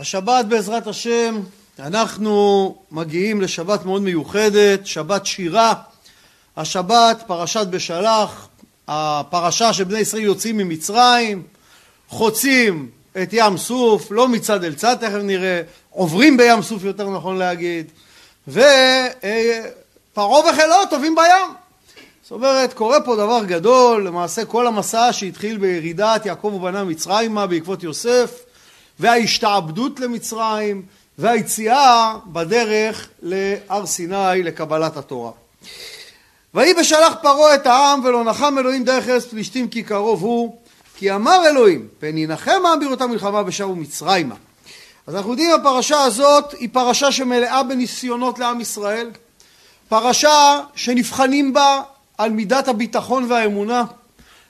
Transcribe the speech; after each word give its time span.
השבת 0.00 0.44
בעזרת 0.44 0.86
השם 0.86 1.40
אנחנו 1.78 2.74
מגיעים 2.90 3.40
לשבת 3.40 3.84
מאוד 3.84 4.02
מיוחדת, 4.02 4.86
שבת 4.86 5.26
שירה, 5.26 5.74
השבת 6.56 7.22
פרשת 7.26 7.66
בשלח, 7.66 8.48
הפרשה 8.88 9.72
שבני 9.72 9.98
ישראל 9.98 10.22
יוצאים 10.22 10.56
ממצרים, 10.56 11.42
חוצים 12.08 12.90
את 13.22 13.28
ים 13.32 13.56
סוף, 13.56 14.10
לא 14.10 14.28
מצד 14.28 14.64
אל 14.64 14.74
צד 14.74 14.94
תכף 14.94 15.18
נראה, 15.22 15.62
עוברים 15.90 16.36
בים 16.36 16.62
סוף 16.62 16.84
יותר 16.84 17.10
נכון 17.10 17.36
להגיד, 17.36 17.86
ופרעה 18.48 20.50
וחילו 20.50 20.74
טובים 20.90 21.14
בים. 21.14 21.54
זאת 22.22 22.32
אומרת, 22.32 22.72
קורה 22.72 23.00
פה 23.00 23.16
דבר 23.16 23.44
גדול, 23.44 24.06
למעשה 24.06 24.44
כל 24.44 24.66
המסע 24.66 25.12
שהתחיל 25.12 25.58
בירידת 25.58 26.26
יעקב 26.26 26.52
ובניו 26.54 26.86
מצרימה 26.86 27.46
בעקבות 27.46 27.82
יוסף, 27.82 28.45
וההשתעבדות 29.00 30.00
למצרים 30.00 30.82
והיציאה 31.18 32.14
בדרך 32.26 33.08
להר 33.22 33.86
סיני 33.86 34.42
לקבלת 34.42 34.96
התורה. 34.96 35.30
ויהי 36.54 36.74
בשלח 36.74 37.14
פרעה 37.22 37.54
את 37.54 37.66
העם 37.66 38.04
ולא 38.04 38.24
נחם 38.24 38.58
אלוהים 38.58 38.84
דרך 38.84 39.08
ארץ 39.08 39.24
פלישתים 39.24 39.68
כי 39.68 39.82
קרוב 39.82 40.22
הוא 40.22 40.56
כי 40.96 41.12
אמר 41.12 41.42
אלוהים 41.46 41.88
פן 41.98 42.18
ינחם 42.18 42.66
העם 42.66 42.80
בראותה 42.80 43.06
מלחמה 43.06 43.42
ושבו 43.46 43.76
מצרימה. 43.76 44.34
אז 45.06 45.16
אנחנו 45.16 45.30
יודעים 45.30 45.50
הפרשה 45.50 46.00
הזאת 46.00 46.52
היא 46.52 46.68
פרשה 46.72 47.12
שמלאה 47.12 47.62
בניסיונות 47.62 48.38
לעם 48.38 48.60
ישראל 48.60 49.10
פרשה 49.88 50.60
שנבחנים 50.74 51.52
בה 51.52 51.82
על 52.18 52.30
מידת 52.30 52.68
הביטחון 52.68 53.26
והאמונה 53.28 53.84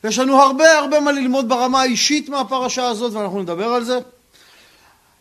יש 0.04 0.18
לנו 0.18 0.42
הרבה 0.42 0.78
הרבה 0.78 1.00
מה 1.00 1.12
ללמוד 1.12 1.48
ברמה 1.48 1.80
האישית 1.80 2.28
מהפרשה 2.28 2.88
הזאת 2.88 3.12
ואנחנו 3.12 3.42
נדבר 3.42 3.68
על 3.68 3.84
זה 3.84 3.98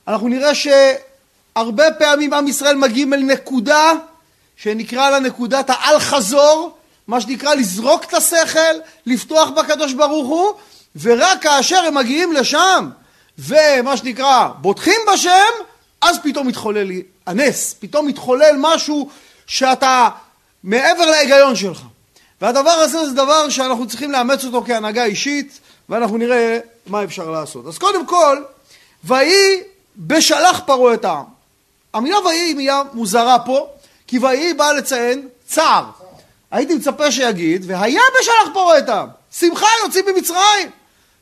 אנחנו 0.07 0.27
נראה 0.27 0.51
שהרבה 0.55 1.91
פעמים 1.91 2.33
עם 2.33 2.47
ישראל 2.47 2.75
מגיעים 2.75 3.13
אל 3.13 3.19
נקודה 3.19 3.91
שנקרא 4.57 5.09
לה 5.09 5.19
נקודת 5.19 5.65
האל 5.69 5.99
חזור, 5.99 6.77
מה 7.07 7.21
שנקרא 7.21 7.53
לזרוק 7.53 8.03
את 8.03 8.13
השכל, 8.13 8.75
לפתוח 9.05 9.49
בקדוש 9.49 9.93
ברוך 9.93 10.27
הוא, 10.27 10.53
ורק 11.01 11.41
כאשר 11.41 11.77
הם 11.77 11.95
מגיעים 11.95 12.33
לשם 12.33 12.89
ומה 13.39 13.97
שנקרא 13.97 14.49
בוטחים 14.61 15.01
בשם, 15.13 15.53
אז 16.01 16.19
פתאום 16.23 16.47
מתחולל 16.47 16.87
הנס, 17.27 17.75
פתאום 17.79 18.07
מתחולל 18.07 18.55
משהו 18.57 19.09
שאתה 19.47 20.09
מעבר 20.63 21.05
להיגיון 21.05 21.55
שלך. 21.55 21.81
והדבר 22.41 22.71
הזה 22.71 23.05
זה 23.05 23.13
דבר 23.13 23.49
שאנחנו 23.49 23.87
צריכים 23.87 24.11
לאמץ 24.11 24.45
אותו 24.45 24.63
כהנהגה 24.67 25.05
אישית, 25.05 25.59
ואנחנו 25.89 26.17
נראה 26.17 26.59
מה 26.87 27.03
אפשר 27.03 27.29
לעשות. 27.29 27.67
אז 27.67 27.77
קודם 27.77 28.05
כל, 28.05 28.43
ויהי 29.03 29.61
בשלח 29.97 30.61
פרעה 30.65 30.93
את 30.93 31.05
העם. 31.05 31.23
המילה 31.93 32.19
ויהי 32.19 32.39
היא 32.39 32.55
מילה 32.55 32.81
מוזרה 32.93 33.39
פה, 33.39 33.67
כי 34.07 34.19
ויהי 34.19 34.53
באה 34.53 34.73
לציין 34.73 35.27
צער. 35.47 35.85
הייתי 36.51 36.75
מצפה 36.75 37.11
שיגיד, 37.11 37.65
והיה 37.67 38.01
בשלח 38.19 38.53
פרעה 38.53 38.77
את 38.77 38.89
העם. 38.89 39.07
שמחה 39.31 39.67
יוצאים 39.83 40.05
ממצרים. 40.15 40.69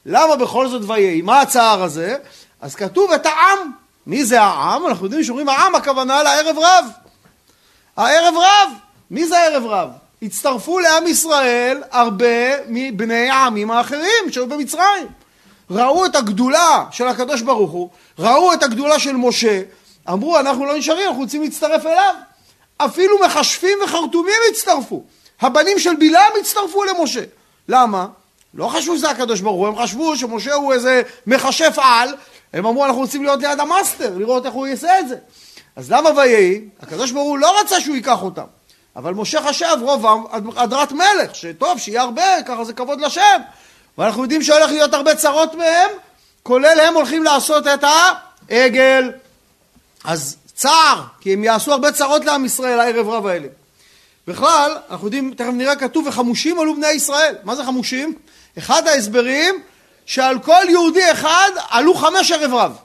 למה 0.06 0.36
בכל 0.36 0.68
זאת 0.68 0.82
ויהי? 0.90 1.22
מה 1.22 1.42
הצער 1.42 1.84
הזה? 1.84 2.16
אז 2.62 2.76
כתוב 2.76 3.12
את 3.12 3.26
העם. 3.26 3.72
מי 4.08 4.26
זה 4.26 4.42
העם? 4.42 4.88
אנחנו 4.88 5.06
יודעים 5.06 5.24
שאומרים 5.24 5.50
העם 5.50 5.76
הכוונה 5.76 6.24
לערב 6.24 6.58
רב. 6.58 6.86
הערב 7.98 8.34
רב. 8.38 8.70
מי 9.12 9.28
זה 9.28 9.40
הערב 9.40 9.66
רב? 9.66 9.90
הצטרפו 10.22 10.80
לעם 10.80 11.08
ישראל 11.08 11.84
הרבה 11.92 12.68
מבני 12.68 13.30
העמים 13.30 13.72
האחרים 13.72 14.32
שהיו 14.32 14.48
במצרים. 14.48 15.08
ראו 15.72 16.06
את 16.06 16.16
הגדולה 16.16 16.86
של 16.92 17.08
הקדוש 17.08 17.42
ברוך 17.42 17.72
הוא, 17.72 17.90
ראו 18.20 18.54
את 18.54 18.64
הגדולה 18.64 19.00
של 19.00 19.16
משה, 19.16 19.62
אמרו 20.10 20.40
אנחנו 20.40 20.66
לא 20.66 20.78
נשארים, 20.78 21.08
אנחנו 21.08 21.22
רוצים 21.22 21.42
להצטרף 21.44 21.86
אליו. 21.86 22.16
אפילו 22.78 23.20
מכשפים 23.26 23.78
וחרטומים 23.86 24.36
הצטרפו. 24.52 25.04
הבנים 25.42 25.80
של 25.80 25.96
בלעם 25.96 26.32
הצטרפו 26.40 26.84
למשה. 26.84 27.24
למה? 27.68 28.08
לא 28.54 28.68
חשבו 28.68 28.98
שזה 28.98 29.10
הקדוש 29.10 29.42
ברוך 29.42 29.58
הוא, 29.58 29.68
הם 29.68 29.76
חשבו 29.84 30.18
שמשה 30.18 30.54
הוא 30.54 30.74
איזה 30.74 31.02
מכשף 31.28 31.76
על, 31.78 32.16
הם 32.54 32.66
אמרו 32.66 32.86
אנחנו 32.86 33.02
רוצים 33.02 33.24
להיות 33.24 33.42
ליד 33.42 33.60
המאסטר, 33.60 34.18
לראות 34.18 34.46
איך 34.46 34.54
הוא 34.54 34.68
יעשה 34.68 35.00
את 35.00 35.08
זה. 35.08 35.16
אז 35.76 35.92
למה 35.92 36.10
ויהי? 36.16 36.62
הקדוש 36.82 37.12
ברוך 37.12 37.28
הוא 37.28 37.38
לא 37.38 37.62
רצה 37.62 37.82
שהוא 37.82 37.96
ייקח 37.96 38.22
אותם. 38.22 38.44
אבל 38.96 39.14
משה 39.14 39.42
חשב 39.42 39.76
רוב 39.82 40.06
הדרת 40.56 40.92
מלך, 40.92 41.36
שטוב, 41.36 41.80
שיהיה 41.80 42.02
הרבה, 42.02 42.44
ככה 42.46 42.64
זה 42.64 42.74
כבוד 42.74 43.02
לשם. 43.02 43.42
ואנחנו 43.98 44.22
יודעים 44.24 44.44
שהולך 44.44 44.72
להיות 44.72 44.94
הרבה 44.94 45.16
צרות 45.16 45.56
מהם, 45.56 45.90
כולל 46.44 46.80
הם 46.80 46.94
הולכים 46.94 47.24
לעשות 47.24 47.68
את 47.68 47.84
העגל. 47.84 49.12
אז 50.04 50.38
צער, 50.56 51.02
כי 51.22 51.34
הם 51.34 51.44
יעשו 51.44 51.72
הרבה 51.72 51.92
צרות 51.92 52.26
לעם 52.26 52.46
ישראל 52.46 52.80
הערב 52.80 53.10
רב 53.10 53.28
האלה. 53.28 53.48
בכלל, 54.28 54.78
אנחנו 54.90 55.08
יודעים, 55.08 55.34
תכף 55.34 55.52
נראה 55.54 55.76
כתוב, 55.76 56.08
וחמושים 56.08 56.60
עלו 56.60 56.76
בני 56.76 56.92
ישראל. 56.92 57.36
מה 57.44 57.56
זה 57.56 57.64
חמושים? 57.64 58.14
אחד 58.58 58.88
ההסברים, 58.88 59.56
שעל 60.06 60.40
כל 60.40 60.64
יהודי 60.70 61.12
אחד 61.12 61.52
עלו 61.70 61.96
חמש 61.96 62.32
ערב 62.32 62.54
רב. 62.54 62.78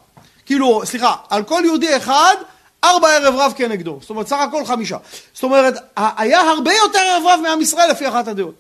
כאילו, 0.47 0.83
סליחה, 0.85 1.15
על 1.31 1.43
כל 1.43 1.63
יהודי 1.65 1.97
אחד, 1.97 2.35
ארבע 2.85 3.09
ערב 3.09 3.35
רב 3.35 3.53
כנגדו. 3.57 3.99
זאת 4.01 4.11
אומרת, 4.11 4.29
סך 4.29 4.37
הכל 4.37 4.65
חמישה. 4.65 4.97
זאת 5.35 5.43
אומרת, 5.43 5.75
היה 5.97 6.41
הרבה 6.41 6.75
יותר 6.75 6.99
ערב 6.99 7.23
רב 7.27 7.41
מעם 7.43 7.61
ישראל 7.61 7.91
לפי 7.91 8.09
אחת 8.09 8.29
הדעות. 8.29 8.55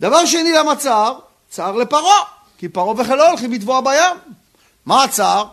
דבר 0.00 0.26
שני, 0.26 0.52
למה? 0.52 0.72
צער 1.52 1.76
לפרעה, 1.76 2.22
כי 2.58 2.68
פרעה 2.68 3.00
וחילו 3.00 3.26
הולכים 3.26 3.52
לטבוע 3.52 3.80
בים. 3.80 4.34
מה 4.86 5.04
הצער? 5.04 5.44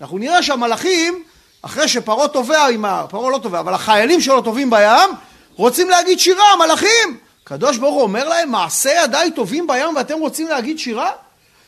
אנחנו 0.00 0.18
נראה 0.18 0.42
שהמלאכים, 0.42 1.24
אחרי 1.62 1.88
שפרעה 1.88 2.28
טובע 2.28 2.66
עם 2.66 2.84
ה... 2.84 3.06
פרעה 3.10 3.30
לא 3.30 3.38
טובע, 3.38 3.60
אבל 3.60 3.74
החיילים 3.74 4.20
שלו 4.20 4.42
טובעים 4.42 4.70
בים, 4.70 5.10
רוצים 5.56 5.90
להגיד 5.90 6.18
שירה, 6.18 6.52
המלאכים. 6.52 7.18
הקדוש 7.42 7.76
ברוך 7.76 7.94
הוא 7.94 8.02
אומר 8.02 8.28
להם, 8.28 8.50
מעשה 8.50 8.90
ידיי 9.04 9.30
טובים 9.30 9.66
בים 9.66 9.96
ואתם 9.96 10.18
רוצים 10.18 10.48
להגיד 10.48 10.78
שירה? 10.78 11.10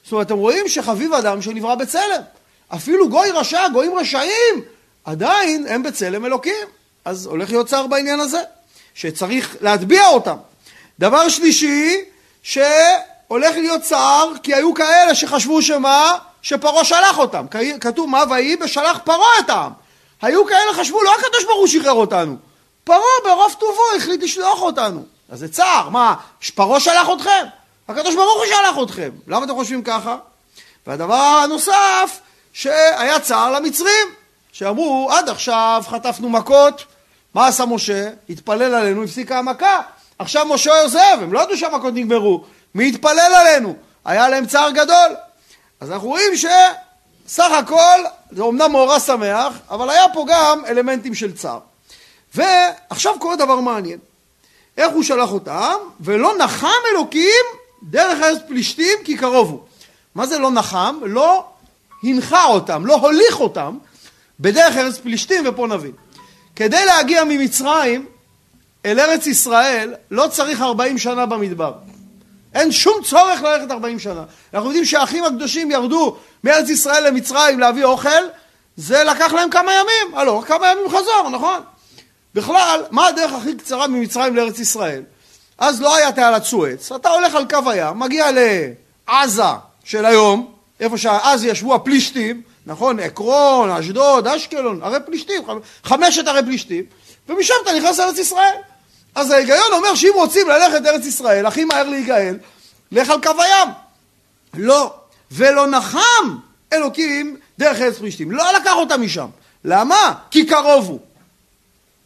זאת 0.03 0.13
אומרת, 0.13 0.27
אתם 0.27 0.37
רואים 0.37 0.69
שחביב 0.69 1.13
אדם 1.13 1.43
שנברא 1.43 1.75
בצלם. 1.75 2.23
אפילו 2.75 3.09
גוי 3.09 3.31
רשע, 3.31 3.69
גויים 3.69 3.99
רשעים, 3.99 4.55
עדיין 5.05 5.67
הם 5.69 5.83
בצלם 5.83 6.27
אלוקים. 6.27 6.67
אז 7.05 7.27
הולך 7.27 7.51
להיות 7.51 7.67
צער 7.67 7.87
בעניין 7.87 8.21
הזה, 8.21 8.41
שצריך 8.95 9.57
להטביע 9.61 10.07
אותם. 10.07 10.37
דבר 10.99 11.29
שלישי, 11.29 11.97
ש... 12.43 12.59
הולך 13.31 13.57
להיות 13.57 13.83
צער 13.83 14.33
כי 14.43 14.55
היו 14.55 14.75
כאלה 14.75 15.15
שחשבו 15.15 15.63
שמה? 15.63 16.19
שפרעה 16.43 16.85
שלח 16.85 17.19
אותם. 17.19 17.47
כתוב 17.81 18.11
מה 18.11 18.25
ויהי 18.31 18.57
בשלח 18.57 18.99
פרעה 19.05 19.39
את 19.39 19.51
העם. 19.51 19.73
היו 20.23 20.47
כאלה 20.47 20.75
חשבו 20.75 21.03
לא 21.03 21.15
הקדוש 21.15 21.45
ברוך 21.45 21.59
הוא 21.59 21.67
שחרר 21.67 21.93
אותנו. 21.93 22.37
פרעה 22.85 23.01
ברוב 23.25 23.57
טובו 23.59 23.83
החליט 23.97 24.23
לשלוח 24.23 24.63
אותנו. 24.63 25.05
אז 25.29 25.39
זה 25.39 25.49
צער. 25.49 25.89
מה, 25.89 26.15
פרעה 26.55 26.81
שלח 26.81 27.09
אתכם? 27.17 27.47
הקדוש 27.89 28.15
ברוך 28.15 28.37
הוא 28.37 28.47
שלח 28.47 28.83
אתכם. 28.83 29.11
למה 29.27 29.45
אתם 29.45 29.55
חושבים 29.55 29.83
ככה? 29.83 30.17
והדבר 30.87 31.15
הנוסף, 31.15 32.21
שהיה 32.53 33.21
צער 33.21 33.53
למצרים, 33.53 34.09
שאמרו 34.53 35.09
עד 35.13 35.29
עכשיו 35.29 35.83
חטפנו 35.87 36.29
מכות, 36.29 36.85
מה 37.35 37.47
עשה 37.47 37.67
משה? 37.67 38.11
התפלל 38.31 38.75
עלינו, 38.75 39.05
הפסיקה 39.05 39.39
המכה. 39.39 39.81
עכשיו 40.19 40.47
משה 40.47 40.83
עוזב, 40.83 41.19
הם 41.21 41.33
לא 41.33 41.41
ידעו 41.41 41.57
שהמכות 41.57 41.95
נגמרו. 41.95 42.45
מי 42.75 42.89
יתפלל 42.89 43.33
עלינו? 43.35 43.75
היה 44.05 44.29
להם 44.29 44.47
צער 44.47 44.71
גדול. 44.71 45.17
אז 45.81 45.91
אנחנו 45.91 46.09
רואים 46.09 46.33
שסך 46.37 47.51
הכל 47.59 48.01
זה 48.31 48.43
אומנם 48.43 48.73
מאורע 48.73 49.01
שמח, 49.01 49.53
אבל 49.71 49.91
היה 49.91 50.05
פה 50.13 50.25
גם 50.29 50.63
אלמנטים 50.67 51.15
של 51.15 51.37
צער. 51.37 51.59
ועכשיו 52.35 53.15
קורה 53.19 53.37
דבר 53.37 53.61
מעניין. 53.61 53.99
איך 54.77 54.93
הוא 54.93 55.03
שלח 55.03 55.33
אותם? 55.33 55.75
ולא 56.01 56.39
נחם 56.39 56.81
אלוקים 56.93 57.45
דרך 57.83 58.23
ארץ 58.23 58.39
פלישתים 58.49 58.99
כי 59.05 59.17
קרוב 59.17 59.51
הוא. 59.51 59.61
מה 60.15 60.27
זה 60.27 60.39
לא 60.39 60.51
נחם? 60.51 60.99
לא 61.03 61.45
הנחה 62.03 62.45
אותם, 62.45 62.87
לא 62.87 62.95
הוליך 62.95 63.41
אותם 63.41 63.79
בדרך 64.41 64.77
ארץ 64.77 64.99
פלישתים, 64.99 65.45
ופה 65.47 65.67
נבין. 65.67 65.93
כדי 66.57 66.85
להגיע 66.85 67.25
ממצרים 67.25 68.07
אל 68.85 69.01
ארץ 69.01 69.27
ישראל 69.27 69.95
לא 70.11 70.29
צריך 70.29 70.61
40 70.61 70.99
שנה 70.99 71.27
במדבר. 71.27 71.73
אין 72.55 72.73
שום 72.73 72.95
צורך 73.05 73.43
ללכת 73.43 73.71
40 73.71 73.99
שנה. 73.99 74.25
אנחנו 74.55 74.69
יודעים 74.69 74.85
שהאחים 74.85 75.25
הקדושים 75.25 75.71
ירדו 75.71 76.17
מארץ 76.45 76.69
ישראל 76.69 77.07
למצרים 77.07 77.61
להביא 77.61 77.85
אוכל, 77.85 78.09
זה 78.77 79.05
לקח 79.05 79.33
להם 79.33 79.51
כמה 79.51 79.73
ימים. 79.73 80.19
הלו, 80.19 80.43
כמה 80.43 80.67
ימים 80.73 80.89
חזור, 80.89 81.31
נכון? 81.33 81.61
בכלל, 82.35 82.81
מה 82.91 83.07
הדרך 83.07 83.33
הכי 83.33 83.57
קצרה 83.57 83.87
ממצרים 83.87 84.37
לארץ 84.37 84.59
ישראל? 84.59 85.03
אז 85.59 85.81
לא 85.81 85.97
היה 85.97 86.13
תעלת 86.13 86.45
סואץ, 86.45 86.93
אתה 86.93 87.09
הולך 87.09 87.35
על 87.35 87.45
קו 87.51 87.71
הים, 87.71 87.99
מגיע 87.99 88.27
לעזה 88.31 89.43
של 89.85 90.05
היום, 90.05 90.53
איפה 90.81 90.99
שאז 90.99 91.45
ישבו 91.45 91.75
הפלישתים, 91.75 92.43
נכון? 92.67 93.01
עקרון, 93.01 93.71
אשדוד, 93.71 94.27
אשקלון, 94.27 94.83
ערי 94.83 94.99
פלישתים, 95.07 95.43
חמשת 95.85 96.29
ערי 96.29 96.43
פלישתים, 96.43 96.85
ומשם 97.29 97.55
אתה 97.63 97.73
נכנס 97.73 97.99
לארץ 97.99 98.19
ישראל. 98.19 98.55
אז 99.21 99.31
ההיגיון 99.31 99.73
אומר 99.73 99.95
שאם 99.95 100.13
רוצים 100.15 100.49
ללכת 100.49 100.83
לארץ 100.83 101.07
ישראל, 101.07 101.47
הכי 101.47 101.65
מהר 101.65 101.89
להיגאל, 101.89 102.39
לך 102.93 103.11
על 103.11 103.23
קו 103.23 103.31
הים. 103.43 103.69
לא. 104.55 104.95
ולא 105.33 105.67
נחם 105.67 106.37
אלוקים 106.73 107.37
דרך 107.59 107.81
ארץ 107.81 107.99
פלישתים. 107.99 108.31
לא 108.31 108.45
לקח 108.53 108.73
אותם 108.75 109.03
משם. 109.03 109.27
למה? 109.65 110.15
כי 110.31 110.47
קרוב 110.47 110.89
הוא. 110.89 110.99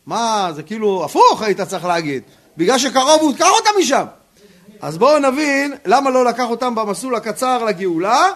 מה, 0.06 0.50
זה 0.54 0.62
כאילו 0.62 1.04
הפוך 1.04 1.42
היית 1.42 1.60
צריך 1.60 1.84
להגיד. 1.84 2.22
בגלל 2.56 2.78
שקרוב 2.78 3.20
הוא, 3.20 3.36
קח 3.36 3.48
אותם 3.58 3.70
משם. 3.80 4.04
אז 4.80 4.98
בואו 4.98 5.18
נבין 5.18 5.74
למה 5.84 6.10
לא 6.10 6.24
לקח 6.24 6.44
אותם 6.44 6.74
במסלול 6.74 7.14
הקצר 7.14 7.64
לגאולה, 7.64 8.26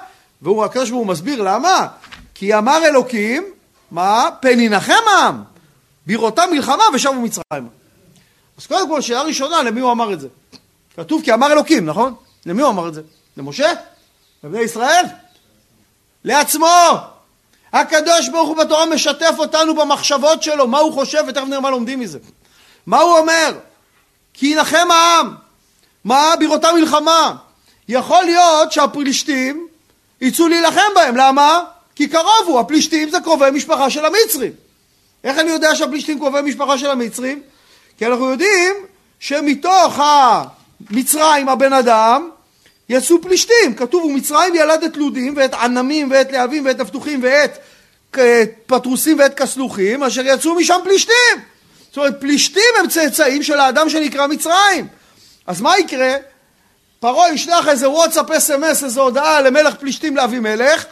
והוא 0.43 0.65
הקדוש 0.65 0.91
ברוך 0.91 1.07
מסביר 1.07 1.43
למה. 1.43 1.87
כי 2.35 2.55
אמר 2.55 2.85
אלוקים, 2.85 3.45
מה? 3.91 4.29
פן 4.41 4.61
ינחם 4.61 4.93
העם, 5.07 5.43
בראותם 6.07 6.49
מלחמה 6.53 6.85
ושבו 6.95 7.15
מצרימה. 7.15 7.69
אז 8.59 8.67
קודם 8.67 8.89
כל, 8.89 9.01
שאלה 9.01 9.23
ראשונה, 9.23 9.63
למי 9.63 9.81
הוא 9.81 9.93
אמר 9.93 10.13
את 10.13 10.21
זה? 10.21 10.29
כתוב 10.97 11.23
כי 11.25 11.35
אמר 11.35 11.53
אלוקים, 11.53 11.87
נכון? 11.87 12.15
למי 12.47 12.63
הוא 12.63 12.71
אמר 12.71 12.89
את 12.89 12.95
זה? 12.95 13.03
למשה? 13.37 13.73
לבני 14.45 14.61
ישראל? 14.61 15.05
לעצמו! 16.25 16.67
הקדוש 17.73 18.29
ברוך 18.29 18.49
הוא 18.49 18.57
בתורה 18.57 18.87
משתף 18.87 19.35
אותנו 19.39 19.75
במחשבות 19.75 20.43
שלו, 20.43 20.67
מה 20.67 20.79
הוא 20.79 20.93
חושב, 20.93 21.25
ותכף 21.29 21.45
נראה 21.45 21.61
מה 21.61 21.71
לומדים 21.71 22.01
מזה. 22.01 22.19
מה 22.87 23.01
הוא 23.01 23.19
אומר? 23.19 23.59
כי 24.35 24.47
ינחם 24.47 24.91
העם. 24.91 25.35
מה? 26.05 26.35
בראותה 26.41 26.73
מלחמה. 26.73 27.35
יכול 27.89 28.25
להיות 28.25 28.73
שהפלישתים 28.73 29.69
יצאו 30.21 30.49
להילחם 30.49 30.91
בהם, 30.95 31.17
למה? 31.17 31.65
כי 31.95 32.09
קרוב 32.09 32.45
הוא, 32.47 32.61
הפלישתים 32.61 33.11
זה 33.11 33.21
קרובי 33.21 33.51
משפחה 33.51 33.91
של 33.91 34.05
המצרים. 34.05 34.53
איך 35.25 35.39
אני 35.39 35.51
יודע 35.51 35.75
שהפלישתים 35.75 36.19
קרובי 36.19 36.41
משפחה 36.43 36.79
של 36.79 36.91
המצרים? 36.91 37.43
כי 37.99 38.07
אנחנו 38.07 38.31
יודעים 38.31 38.75
שמתוך 39.21 40.01
המצרים 40.91 41.49
הבן 41.49 41.73
אדם 41.73 42.31
יצאו 42.89 43.23
פלישתים, 43.23 43.75
כתוב 43.77 44.05
ומצרים 44.05 44.55
ילד 44.55 44.83
את 44.85 44.97
לודים 44.97 45.35
ואת 45.37 45.55
ענמים 45.55 46.11
ואת 46.11 46.33
להבים 46.33 46.67
ואת 46.67 46.81
נפתוחים 46.81 47.21
ואת 47.23 47.59
פטרוסים 48.67 49.19
ואת 49.19 49.35
כסלוחים 49.35 50.03
אשר 50.03 50.27
יצאו 50.27 50.55
משם 50.55 50.81
פלישתים. 50.85 51.15
זאת 51.89 51.97
אומרת 51.97 52.21
פלישתים 52.21 52.63
הם 52.81 52.89
צאצאים 52.89 53.43
של 53.43 53.61
האדם 53.61 53.89
שנקרא 53.89 54.27
מצרים. 54.27 54.87
אז 55.47 55.61
מה 55.61 55.79
יקרה? 55.79 56.15
פרעה 57.01 57.33
ישלח 57.33 57.69
איזה 57.69 57.91
וואטסאפ 57.91 58.31
אס.אם.אס 58.31 58.85
איזו 58.85 59.03
הודעה 59.03 59.41
למלך 59.41 59.75
פלישתים 59.75 60.17
לאבימלך 60.17 60.85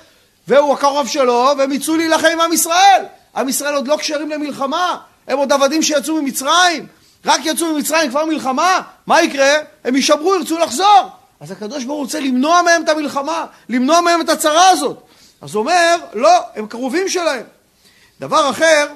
והוא 0.49 0.75
הקרוב 0.75 1.09
שלו 1.09 1.51
והם 1.59 1.73
יצאו 1.73 1.97
להילחם 1.97 2.29
עם 2.33 2.41
עם 2.41 2.53
ישראל. 2.53 3.03
עם 3.37 3.49
ישראל 3.49 3.75
עוד 3.75 3.89
לא 3.89 3.97
כשרים 3.97 4.31
למלחמה. 4.31 4.97
הם 5.29 5.39
עוד 5.39 5.53
עבדים 5.53 5.83
שיצאו 5.83 6.23
ממצרים 6.23 6.87
רק 7.27 7.41
יצאו 7.45 7.73
ממצרים 7.73 8.11
כבר 8.11 8.25
מלחמה 8.25 8.81
מה 9.07 9.23
יקרה? 9.23 9.55
הם 9.85 9.97
יישברו 9.97 10.35
ירצו 10.35 10.59
לחזור 10.59 11.11
אז 11.41 11.51
הקדוש 11.51 11.85
ברוך 11.85 11.97
הוא 11.97 12.05
רוצה 12.05 12.21
למנוע 12.21 12.63
מהם 12.63 12.85
את 12.85 12.89
המלחמה, 12.89 13.47
למנוע 13.69 14.01
מהם 14.01 14.21
את 14.21 14.29
הצרה 14.29 14.69
הזאת. 14.69 15.03
אז 15.41 15.55
הוא 15.55 15.61
אומר, 15.61 15.97
לא, 16.13 16.41
הם 16.57 16.67
קרובים 16.67 17.09
שלהם. 17.09 17.43
דבר 18.21 18.51
אחר, 18.51 18.87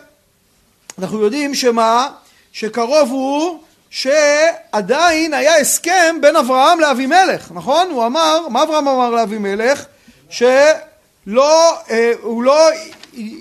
אנחנו 0.99 1.21
יודעים 1.23 1.55
שמה? 1.55 2.09
שקרוב 2.53 3.11
הוא 3.11 3.59
שעדיין 3.91 5.35
היה 5.35 5.57
הסכם 5.57 6.17
בין 6.21 6.37
אברהם 6.37 6.81
לאבימלך, 6.81 7.53
נכון? 7.55 7.91
הוא 7.91 8.07
אמר, 8.07 8.49
מה 8.49 8.63
אברהם 8.63 8.89
אמר 8.89 9.11
לאבימלך? 9.11 9.85
שלא, 10.31 11.79
אה, 11.91 12.13
הוא 12.23 12.43
לא, 12.43 12.69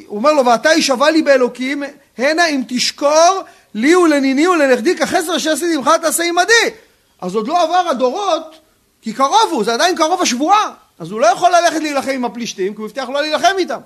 הוא 0.08 0.18
אומר 0.18 0.34
לו, 0.34 0.46
ואתה 0.46 0.70
יישבע 0.70 1.12
לי 1.12 1.22
באלוקים, 1.22 1.84
הנה 2.18 2.46
אם 2.46 2.62
תשקור 2.68 3.44
לי 3.74 3.96
ולניני 3.96 4.48
ולנכדי 4.48 4.98
כחסר 4.98 5.36
אשר 5.36 5.52
עשיתי 5.52 5.78
ממך 5.78 5.90
תעשה 6.02 6.24
עמדי. 6.24 6.76
אז 7.22 7.36
עוד 7.36 7.48
לא 7.48 7.64
עבר 7.64 7.90
הדורות 7.90 8.60
כי 9.02 9.14
קרוב 9.14 9.50
הוא, 9.52 9.64
זה 9.64 9.74
עדיין 9.74 9.96
קרוב 9.96 10.22
השבועה. 10.22 10.72
אז 11.00 11.12
הוא 11.12 11.22
לא 11.22 11.26
יכול 11.26 11.52
ללכת 11.52 11.82
להילחם 11.82 12.12
עם 12.12 12.26
הפלישתים, 12.26 12.74
כי 12.74 12.82
הוא 12.82 12.88
הבטיח 12.88 13.10
לא 13.10 13.22
להילחם 13.22 13.54
איתם. 13.58 13.80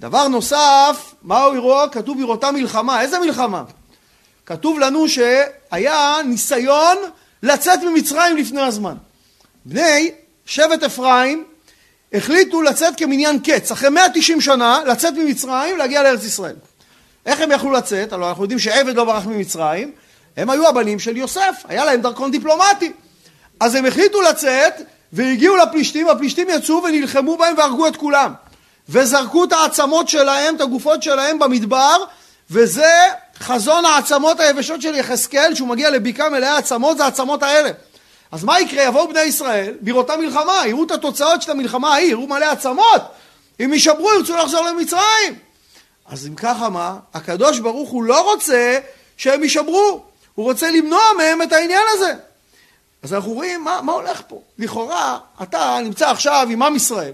דבר 0.00 0.28
נוסף, 0.28 1.14
מה 1.22 1.42
הוא 1.42 1.54
יראו? 1.54 1.90
כתוב 1.92 2.20
בראותה 2.20 2.50
מלחמה. 2.50 3.00
איזה 3.00 3.18
מלחמה? 3.18 3.62
כתוב 4.46 4.78
לנו 4.78 5.08
שהיה 5.08 6.16
ניסיון 6.24 6.96
לצאת 7.42 7.82
ממצרים 7.82 8.36
לפני 8.36 8.60
הזמן. 8.60 8.94
בני 9.64 10.10
שבט 10.46 10.82
אפרים 10.82 11.44
החליטו 12.12 12.62
לצאת 12.62 12.96
כמניין 12.96 13.38
קץ, 13.38 13.70
אחרי 13.70 13.88
190 13.88 14.40
שנה 14.40 14.80
לצאת 14.86 15.14
ממצרים 15.14 15.76
להגיע 15.76 16.02
לארץ 16.02 16.24
ישראל. 16.24 16.56
איך 17.26 17.40
הם 17.40 17.52
יכלו 17.52 17.72
לצאת? 17.72 18.12
הלוא 18.12 18.28
אנחנו 18.28 18.42
יודעים 18.42 18.58
שעבד 18.58 18.94
לא 18.94 19.04
ברח 19.04 19.26
ממצרים, 19.26 19.92
הם 20.36 20.50
היו 20.50 20.68
הבנים 20.68 20.98
של 20.98 21.16
יוסף, 21.16 21.62
היה 21.68 21.84
להם 21.84 22.00
דרכון 22.00 22.30
דיפלומטי. 22.30 22.92
אז 23.60 23.74
הם 23.74 23.86
החליטו 23.86 24.20
לצאת 24.20 24.74
והגיעו 25.12 25.56
לפלישתים, 25.56 26.08
הפלישתים 26.08 26.48
יצאו 26.50 26.82
ונלחמו 26.84 27.36
בהם 27.36 27.54
והרגו 27.58 27.86
את 27.86 27.96
כולם. 27.96 28.32
וזרקו 28.88 29.44
את 29.44 29.52
העצמות 29.52 30.08
שלהם, 30.08 30.56
את 30.56 30.60
הגופות 30.60 31.02
שלהם 31.02 31.38
במדבר, 31.38 31.96
וזה 32.50 32.92
חזון 33.38 33.84
העצמות 33.84 34.40
היבשות 34.40 34.82
של 34.82 34.94
יחזקאל, 34.94 35.54
שהוא 35.54 35.68
מגיע 35.68 35.90
לבקעה 35.90 36.28
מלאה 36.28 36.56
עצמות, 36.56 36.96
זה 36.96 37.04
העצמות 37.04 37.42
האלה. 37.42 37.70
אז 38.32 38.44
מה 38.44 38.60
יקרה? 38.60 38.82
יבואו 38.82 39.08
בני 39.08 39.20
ישראל, 39.20 39.74
בראותה 39.80 40.16
מלחמה, 40.16 40.62
יראו 40.66 40.84
את 40.84 40.90
התוצאות 40.90 41.42
של 41.42 41.50
המלחמה 41.50 41.92
ההיא, 41.94 42.10
יראו 42.10 42.26
מלא 42.26 42.44
עצמות. 42.44 43.02
אם 43.64 43.72
יישברו, 43.72 44.10
ירצו 44.14 44.36
לחזור 44.36 44.64
למצרים. 44.64 45.45
אז 46.08 46.26
אם 46.26 46.34
ככה 46.34 46.68
מה? 46.68 46.96
הקדוש 47.14 47.58
ברוך 47.58 47.90
הוא 47.90 48.02
לא 48.02 48.32
רוצה 48.32 48.78
שהם 49.16 49.42
יישברו, 49.42 50.02
הוא 50.34 50.44
רוצה 50.44 50.70
למנוע 50.70 51.02
מהם 51.16 51.42
את 51.42 51.52
העניין 51.52 51.82
הזה. 51.92 52.14
אז 53.02 53.14
אנחנו 53.14 53.32
רואים 53.32 53.64
מה, 53.64 53.80
מה 53.82 53.92
הולך 53.92 54.22
פה. 54.28 54.40
לכאורה, 54.58 55.18
אתה 55.42 55.78
נמצא 55.82 56.10
עכשיו 56.10 56.46
עם 56.50 56.62
עם 56.62 56.76
ישראל. 56.76 57.12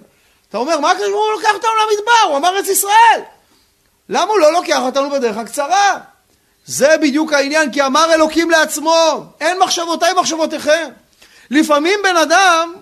אתה 0.49 0.59
אומר, 0.59 0.81
מה 0.81 0.91
הקדוש 0.91 1.09
ברוך 1.11 1.25
הוא 1.25 1.33
לוקח 1.33 1.55
אותנו 1.55 1.71
למדבר? 1.71 2.29
הוא 2.29 2.37
אמר 2.37 2.57
ארץ 2.57 2.69
ישראל. 2.69 3.21
למה 4.09 4.31
הוא 4.31 4.39
לא 4.39 4.53
לוקח 4.53 4.81
אותנו 4.83 5.11
בדרך 5.11 5.37
הקצרה? 5.37 5.99
זה 6.67 6.97
בדיוק 7.03 7.33
העניין, 7.33 7.73
כי 7.73 7.83
אמר 7.83 8.15
אלוקים 8.15 8.51
לעצמו, 8.51 9.25
אין 9.41 9.59
מחשבותיי 9.59 10.13
מחשבותיכם. 10.13 10.89
לפעמים 11.51 12.01
בן 12.03 12.17
אדם 12.17 12.75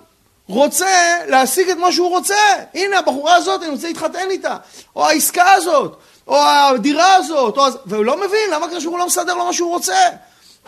רוצה 0.51 1.17
להשיג 1.27 1.71
את 1.71 1.77
מה 1.77 1.93
שהוא 1.93 2.09
רוצה. 2.09 2.35
הנה, 2.75 2.99
הבחורה 2.99 3.35
הזאת, 3.35 3.63
אני 3.63 3.71
רוצה 3.71 3.87
להתחתן 3.87 4.31
איתה. 4.31 4.57
או 4.97 5.09
העסקה 5.09 5.53
הזאת, 5.53 5.97
או 6.27 6.43
הדירה 6.47 7.15
הזאת, 7.15 7.57
או... 7.57 7.67
והוא 7.87 8.05
לא 8.05 8.17
מבין 8.17 8.51
למה 8.53 8.67
הקדוש 8.67 8.85
ברוך 8.85 8.95
הוא 8.95 8.99
לא 8.99 9.07
מסדר 9.07 9.35
לו 9.35 9.45
מה 9.45 9.53
שהוא 9.53 9.71
רוצה. 9.71 10.09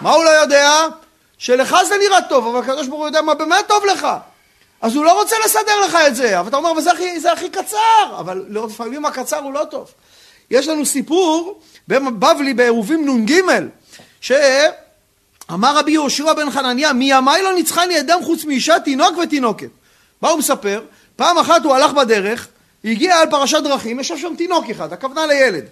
מה 0.01 0.13
הוא 0.13 0.25
לא 0.25 0.31
יודע? 0.31 0.87
שלך 1.39 1.77
זה 1.89 1.95
נראה 2.07 2.23
טוב, 2.23 2.47
אבל 2.47 2.59
הקדוש 2.59 2.87
ברוך 2.87 3.01
הוא 3.01 3.09
יודע 3.09 3.23
מה 3.23 3.35
באמת 3.35 3.69
טוב 3.69 3.85
לך. 3.85 4.09
אז 4.83 4.95
הוא 4.95 5.05
לא 5.05 5.21
רוצה 5.21 5.37
לסדר 5.45 5.81
לך 5.85 5.99
את 6.07 6.17
זה, 6.17 6.41
אבל 6.41 6.49
אתה 6.49 6.57
אומר, 6.57 6.73
וזה 6.73 6.93
הכי, 6.93 7.21
זה 7.21 7.33
הכי 7.33 7.51
קצר, 7.51 8.17
אבל 8.19 8.45
לא, 8.49 8.67
לפעמים 8.67 9.05
הקצר 9.05 9.39
הוא 9.39 9.53
לא 9.53 9.65
טוב. 9.71 9.91
יש 10.51 10.69
לנו 10.69 10.87
סיפור 10.87 11.61
בבבלי 11.89 12.55
בעירובים 12.55 13.09
נ"ג, 13.09 13.33
שאמר 14.21 15.77
רבי 15.77 15.93
יהושע 15.93 16.33
בן 16.33 16.51
חנניה, 16.51 16.93
מימיי 16.93 17.43
לא 17.43 17.55
ניצחני 17.55 18.01
אדם 18.01 18.23
חוץ 18.23 18.45
מאישה, 18.45 18.81
תינוק 18.81 19.19
ותינוקת. 19.19 19.69
מה 20.23 20.29
הוא 20.29 20.39
מספר? 20.39 20.83
פעם 21.17 21.39
אחת 21.39 21.65
הוא 21.65 21.75
הלך 21.75 21.93
בדרך, 21.93 22.49
הגיע 22.85 23.19
על 23.19 23.31
פרשת 23.31 23.63
דרכים, 23.63 24.01
ישב 24.01 24.17
שם 24.17 24.35
תינוק 24.39 24.71
אחד, 24.71 24.93
הכוונה 24.93 25.27
לילד. 25.27 25.65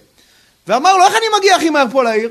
ואמר 0.66 0.96
לו, 0.96 1.04
איך 1.04 1.14
אני 1.14 1.26
מגיע 1.38 1.56
הכי 1.56 1.70
מהר 1.70 1.86
פה 1.92 2.02
לעיר? 2.02 2.30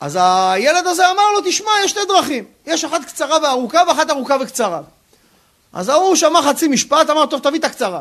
אז 0.00 0.18
הילד 0.20 0.86
הזה 0.86 1.10
אמר 1.10 1.30
לו, 1.30 1.40
תשמע, 1.44 1.70
יש 1.84 1.90
שתי 1.90 2.00
דרכים. 2.08 2.44
יש 2.66 2.84
אחת 2.84 3.04
קצרה 3.04 3.38
וארוכה 3.42 3.82
ואחת 3.88 4.10
ארוכה 4.10 4.36
וקצרה. 4.40 4.80
אז 5.72 5.88
ההוא 5.88 6.16
שמע 6.16 6.42
חצי 6.42 6.68
משפט, 6.68 7.10
אמר, 7.10 7.26
טוב, 7.26 7.40
תביא 7.40 7.58
את 7.58 7.64
הקצרה. 7.64 8.00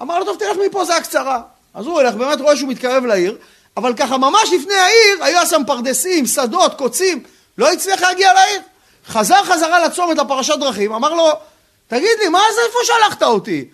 אמר 0.00 0.18
לו, 0.18 0.24
טוב, 0.24 0.36
תלך 0.38 0.56
מפה, 0.66 0.84
זה 0.84 0.96
הקצרה. 0.96 1.40
אז 1.74 1.86
הוא 1.86 1.94
הולך, 1.94 2.14
באמת 2.14 2.40
רואה 2.40 2.56
שהוא 2.56 2.68
מתקרב 2.68 3.04
לעיר, 3.04 3.36
אבל 3.76 3.94
ככה 3.94 4.18
ממש 4.18 4.48
לפני 4.52 4.74
העיר, 4.74 5.24
היו 5.24 5.46
שם 5.46 5.62
פרדסים, 5.66 6.26
שדות, 6.26 6.74
קוצים, 6.74 7.22
לא 7.58 7.72
הצליח 7.72 8.00
להגיע 8.00 8.32
לעיר. 8.32 8.60
חזר 9.06 9.44
חזרה 9.44 9.86
לצומת 9.86 10.18
לפרשת 10.18 10.58
דרכים, 10.58 10.92
אמר 10.92 11.14
לו, 11.14 11.32
תגיד 11.88 12.18
לי, 12.22 12.28
מה 12.28 12.40
זה, 12.54 12.60
איפה 12.66 12.78
שלחת 12.84 13.22
אותי? 13.22 13.64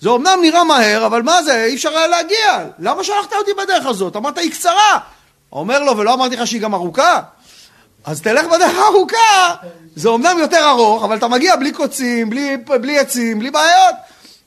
זה 0.00 0.10
אמנם 0.10 0.38
נראה 0.42 0.64
מהר, 0.64 1.06
אבל 1.06 1.22
מה 1.22 1.42
זה, 1.42 1.64
אי 1.64 1.74
אפשר 1.74 1.96
היה 1.96 2.06
להגיע. 2.06 2.66
למה 2.78 3.04
שלחת 3.04 3.32
אותי 3.32 3.50
בדרך 3.54 3.86
הזאת? 3.86 4.16
אמרת, 4.16 4.38
היא 4.38 4.50
קצרה. 4.50 4.98
אומר 5.52 5.82
לו, 5.84 5.96
ולא 5.96 6.14
אמרתי 6.14 6.36
לך 6.36 6.46
שהיא 6.46 6.60
גם 6.60 6.74
ארוכה? 6.74 7.20
אז 8.04 8.22
תלך 8.22 8.46
בדרך 8.46 8.78
הארוכה, 8.78 9.54
זה 9.96 10.08
אומנם 10.08 10.38
יותר 10.38 10.68
ארוך, 10.68 11.04
אבל 11.04 11.16
אתה 11.16 11.28
מגיע 11.28 11.56
בלי 11.56 11.72
קוצים, 11.72 12.30
בלי, 12.30 12.56
בלי 12.56 12.98
עצים, 12.98 13.38
בלי 13.38 13.50
בעיות. 13.50 13.94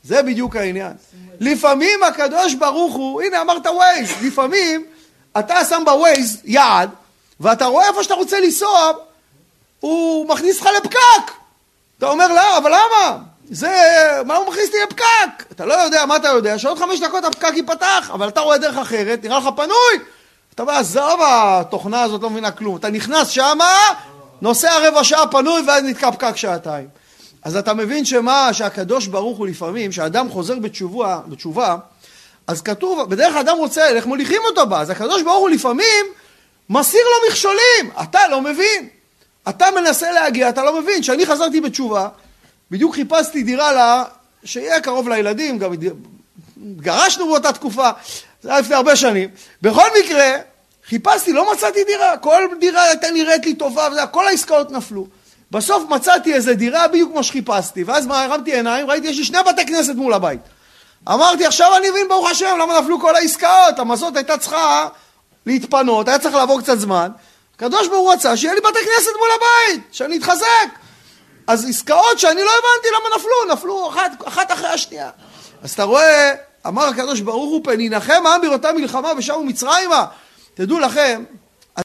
זה 0.04 0.24
בדיוק 0.24 0.56
העניין. 0.56 0.92
לפעמים 1.40 2.04
הקדוש 2.04 2.54
ברוך 2.54 2.96
הוא, 2.96 3.22
הנה 3.22 3.42
אמרת 3.42 3.66
ווייז, 3.66 4.10
לפעמים 4.22 4.86
אתה 5.40 5.66
שם 5.66 5.82
בווייז 5.86 6.42
יעד, 6.44 6.90
ואתה 7.40 7.66
רואה 7.66 7.88
איפה 7.88 8.04
שאתה 8.04 8.14
רוצה 8.14 8.40
לנסוע, 8.40 8.92
הוא 9.80 10.30
מכניס 10.30 10.60
אותך 10.60 10.70
לפקק. 10.80 11.39
אתה 12.00 12.08
אומר, 12.08 12.28
לא, 12.28 12.58
אבל 12.58 12.70
למה? 12.70 13.18
זה, 13.50 13.72
מה 14.26 14.36
הוא 14.36 14.48
מכניס 14.48 14.66
אותי 14.66 14.78
לפקק? 14.88 15.52
אתה 15.52 15.66
לא 15.66 15.74
יודע, 15.74 16.06
מה 16.06 16.16
אתה 16.16 16.28
יודע? 16.28 16.58
שעוד 16.58 16.80
חמש 16.80 17.00
דקות 17.00 17.24
הפקק 17.24 17.52
ייפתח, 17.56 18.10
אבל 18.14 18.28
אתה 18.28 18.42
רואה 18.42 18.58
דרך 18.58 18.78
אחרת, 18.78 19.24
נראה 19.24 19.40
לך 19.40 19.46
פנוי. 19.56 20.06
אתה 20.56 20.64
אומר, 20.64 20.74
עזוב, 20.74 21.20
התוכנה 21.24 22.02
הזאת 22.02 22.22
לא 22.22 22.30
מבינה 22.30 22.52
כלום. 22.52 22.76
אתה 22.76 22.90
נכנס 22.90 23.28
שמה, 23.28 23.78
נוסע 24.42 24.88
רבע 24.88 25.04
שעה 25.04 25.28
פנוי 25.28 25.62
ואז 25.68 25.84
נתקע 25.84 26.12
פקק 26.12 26.36
שעתיים. 26.36 26.88
אז 27.44 27.56
אתה 27.56 27.74
מבין 27.74 28.06
שמה, 28.06 28.54
שהקדוש 28.54 29.08
ברוך 29.08 29.38
הוא 29.38 29.48
לפעמים, 29.48 29.92
כשאדם 29.92 30.30
חוזר 30.30 30.60
בתשובה, 30.60 31.20
בתשובה, 31.28 31.78
אז 32.48 32.62
כתוב, 32.62 33.10
בדרך 33.10 33.36
אדם 33.36 33.58
רוצה 33.58 33.88
איך 33.88 34.06
מוליכים 34.06 34.42
אותו 34.46 34.68
בה, 34.68 34.80
אז 34.80 34.90
הקדוש 34.90 35.22
ברוך 35.22 35.40
הוא 35.40 35.50
לפעמים 35.50 36.06
מסיר 36.70 37.02
לו 37.02 37.30
מכשולים, 37.30 37.92
אתה 38.02 38.28
לא 38.28 38.42
מבין. 38.42 38.99
אתה 39.50 39.66
מנסה 39.76 40.12
להגיע, 40.12 40.50
אתה 40.50 40.64
לא 40.64 40.82
מבין. 40.82 41.02
כשאני 41.02 41.26
חזרתי 41.26 41.62
בתשובה, 41.62 42.08
בדיוק 42.72 42.96
חיפשתי 42.96 43.44
דירה 43.44 43.72
לה, 43.72 44.04
שיהיה 44.44 44.82
קרוב 44.82 45.10
לילדים, 45.10 45.58
גם 45.58 45.72
גרשנו 46.76 47.28
באותה 47.28 47.54
תקופה, 47.54 47.90
זה 48.42 48.50
היה 48.50 48.60
לפני 48.60 48.76
הרבה 48.76 48.96
שנים. 48.96 49.30
בכל 49.62 49.88
מקרה, 50.04 50.32
חיפשתי, 50.90 51.34
לא 51.34 51.54
מצאתי 51.54 51.84
דירה, 51.84 52.18
כל 52.18 52.44
דירה 52.60 52.84
הייתה 52.84 53.12
נראית 53.12 53.46
לי 53.46 53.54
טובה, 53.54 54.08
כל 54.08 54.28
העסקאות 54.28 54.72
נפלו. 54.72 55.08
בסוף 55.52 55.84
מצאתי 55.90 56.34
איזה 56.34 56.54
דירה 56.54 56.88
בדיוק 56.88 57.12
כמו 57.12 57.24
שחיפשתי, 57.24 57.84
ואז 57.84 58.06
מה, 58.06 58.24
הרמתי 58.24 58.54
עיניים, 58.54 58.90
ראיתי, 58.90 59.08
יש 59.08 59.18
לי 59.18 59.24
שני 59.24 59.38
בתי 59.48 59.66
כנסת 59.66 59.96
מול 59.96 60.14
הבית. 60.14 60.40
אמרתי, 61.10 61.46
עכשיו 61.46 61.78
אני 61.78 61.90
מבין, 61.90 62.08
ברוך 62.08 62.30
השם, 62.30 62.58
למה 62.60 62.80
נפלו 62.80 63.00
כל 63.00 63.16
העסקאות? 63.16 63.80
המזאת 63.80 64.16
הייתה 64.16 64.38
צריכה 64.38 64.88
להתפנות, 65.46 66.08
היה 66.08 66.20
צריך 66.20 66.36
לעבור 66.36 66.62
קצת 66.62 66.80
זמן. 66.80 67.10
הקדוש 67.60 67.88
ברוך 67.88 68.00
הוא 68.00 68.14
רצה 68.14 68.38
שיהיה 68.38 68.54
לי 68.54 68.60
בתי 68.60 68.80
כנסת 68.80 69.12
מול 69.20 69.30
הבית, 69.36 69.84
שאני 69.92 70.18
אתחזק. 70.18 70.70
אז 71.48 71.70
עסקאות 71.70 72.20
שאני 72.20 72.44
לא 72.44 72.52
הבנתי 72.52 72.88
למה 72.90 73.16
נפלו, 73.16 73.54
נפלו 73.54 73.90
אחת, 73.90 74.12
אחת 74.26 74.52
אחרי 74.52 74.68
השנייה. 74.68 75.10
אז 75.64 75.72
אתה 75.72 75.84
רואה, 75.84 76.34
אמר 76.68 76.84
הקדוש 76.84 77.22
ברוך 77.22 77.50
הוא, 77.50 77.62
פן 77.64 77.80
ינחם 77.80 78.26
העם 78.26 78.42
בראותה 78.42 78.72
מלחמה 78.72 79.12
ושבו 79.18 79.44
מצרימה. 79.44 80.06
תדעו 80.54 80.80
לכם, 80.80 81.24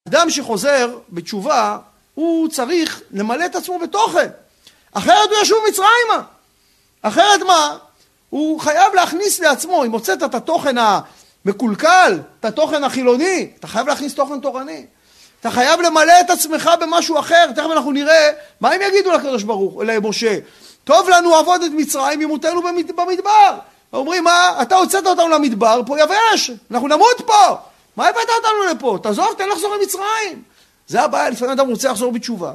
אדם 0.08 0.30
שחוזר 0.30 0.98
בתשובה, 1.08 1.78
הוא 2.14 2.48
צריך 2.48 3.00
למלא 3.10 3.46
את 3.46 3.56
עצמו 3.56 3.78
בתוכן. 3.78 4.28
אחרת 4.92 5.30
הוא 5.30 5.38
ישוב 5.42 5.58
מצרימה. 5.68 6.22
אחרת 7.02 7.42
מה? 7.46 7.76
הוא 8.30 8.60
חייב 8.60 8.94
להכניס 8.94 9.40
לעצמו, 9.40 9.84
אם 9.84 9.92
הוצאת 9.92 10.22
את 10.22 10.34
התוכן 10.34 10.76
המקולקל, 10.78 12.18
את 12.40 12.44
התוכן 12.44 12.84
החילוני, 12.84 13.50
אתה 13.58 13.66
חייב 13.66 13.88
להכניס 13.88 14.14
תוכן 14.14 14.40
תורני. 14.40 14.86
אתה 15.44 15.52
חייב 15.52 15.80
למלא 15.80 16.12
את 16.20 16.30
עצמך 16.30 16.70
במשהו 16.80 17.18
אחר, 17.18 17.52
תכף 17.52 17.70
אנחנו 17.72 17.92
נראה 17.92 18.30
מה 18.60 18.70
הם 18.70 18.80
יגידו 18.82 19.12
לקדוש 19.12 19.42
ברוך, 19.42 19.80
למשה. 19.86 20.38
טוב 20.84 21.08
לנו 21.08 21.34
עבוד 21.34 21.62
את 21.62 21.70
מצרים, 21.76 22.20
ימותנו 22.20 22.62
במדבר. 22.96 23.58
אומרים, 23.92 24.24
מה, 24.24 24.58
אתה 24.62 24.76
הוצאת 24.76 25.06
אותנו 25.06 25.28
למדבר, 25.28 25.80
פה 25.86 26.00
יבש, 26.00 26.50
אנחנו 26.70 26.88
נמות 26.88 27.20
פה. 27.26 27.56
מה 27.96 28.08
הבאת 28.08 28.28
אותנו 28.36 28.74
לפה? 28.74 28.98
תעזוב, 29.02 29.26
תן 29.38 29.48
לחזור 29.48 29.76
למצרים. 29.76 30.42
זה 30.86 31.02
הבעיה, 31.02 31.30
לפעמים 31.30 31.52
אדם 31.52 31.70
רוצה 31.70 31.90
לחזור 31.90 32.12
בתשובה. 32.12 32.52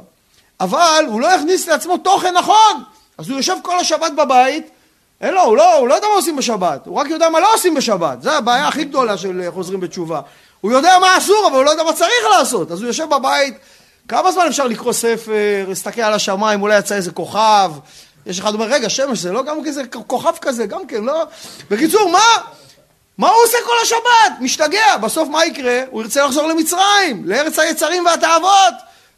אבל 0.60 1.04
הוא 1.08 1.20
לא 1.20 1.26
יכניס 1.26 1.68
לעצמו 1.68 1.96
תוכן 1.96 2.34
נכון. 2.34 2.82
אז 3.18 3.28
הוא 3.28 3.36
יושב 3.36 3.56
כל 3.62 3.78
השבת 3.78 4.12
בבית, 4.12 4.70
אין 5.20 5.34
לו, 5.34 5.42
הוא 5.42 5.56
לא, 5.56 5.76
הוא 5.76 5.88
לא 5.88 5.94
יודע 5.94 6.08
מה 6.08 6.14
עושים 6.14 6.36
בשבת, 6.36 6.86
הוא 6.86 6.96
רק 6.96 7.10
יודע 7.10 7.28
מה 7.28 7.40
לא 7.40 7.54
עושים 7.54 7.74
בשבת. 7.74 8.22
זו 8.22 8.30
הבעיה 8.30 8.68
הכי 8.68 8.84
גדולה 8.84 9.18
של 9.18 9.48
חוזרים 9.54 9.80
בתשובה. 9.80 10.20
הוא 10.60 10.72
יודע 10.72 10.98
מה 11.00 11.18
אסור, 11.18 11.46
אבל 11.46 11.56
הוא 11.56 11.64
לא 11.64 11.70
יודע 11.70 11.82
מה 11.82 11.92
צריך 11.92 12.26
לעשות. 12.30 12.70
אז 12.70 12.80
הוא 12.80 12.86
יושב 12.86 13.06
בבית, 13.10 13.54
כמה 14.08 14.32
זמן 14.32 14.46
אפשר 14.48 14.66
לקרוא 14.66 14.92
ספר, 14.92 15.64
להסתכל 15.68 16.00
על 16.00 16.14
השמיים, 16.14 16.62
אולי 16.62 16.78
יצא 16.78 16.94
איזה 16.94 17.10
כוכב. 17.10 17.72
יש 18.26 18.40
אחד 18.40 18.54
אומר, 18.54 18.66
רגע, 18.66 18.90
שמש 18.90 19.18
זה 19.18 19.32
לא 19.32 19.42
גם 19.42 19.64
כזה 19.64 19.82
כוכב 20.06 20.32
כזה, 20.40 20.66
גם 20.66 20.86
כן, 20.86 21.04
לא? 21.04 21.24
בקיצור, 21.70 22.10
מה? 22.10 22.24
מה 23.18 23.28
הוא 23.28 23.36
עושה 23.44 23.58
כל 23.66 23.72
השבת? 23.82 24.40
משתגע. 24.40 24.96
בסוף 24.96 25.28
מה 25.28 25.44
יקרה? 25.44 25.80
הוא 25.90 26.02
ירצה 26.02 26.24
לחזור 26.24 26.46
למצרים, 26.46 27.22
לארץ 27.24 27.58
היצרים 27.58 28.06
והתאוות. 28.06 28.74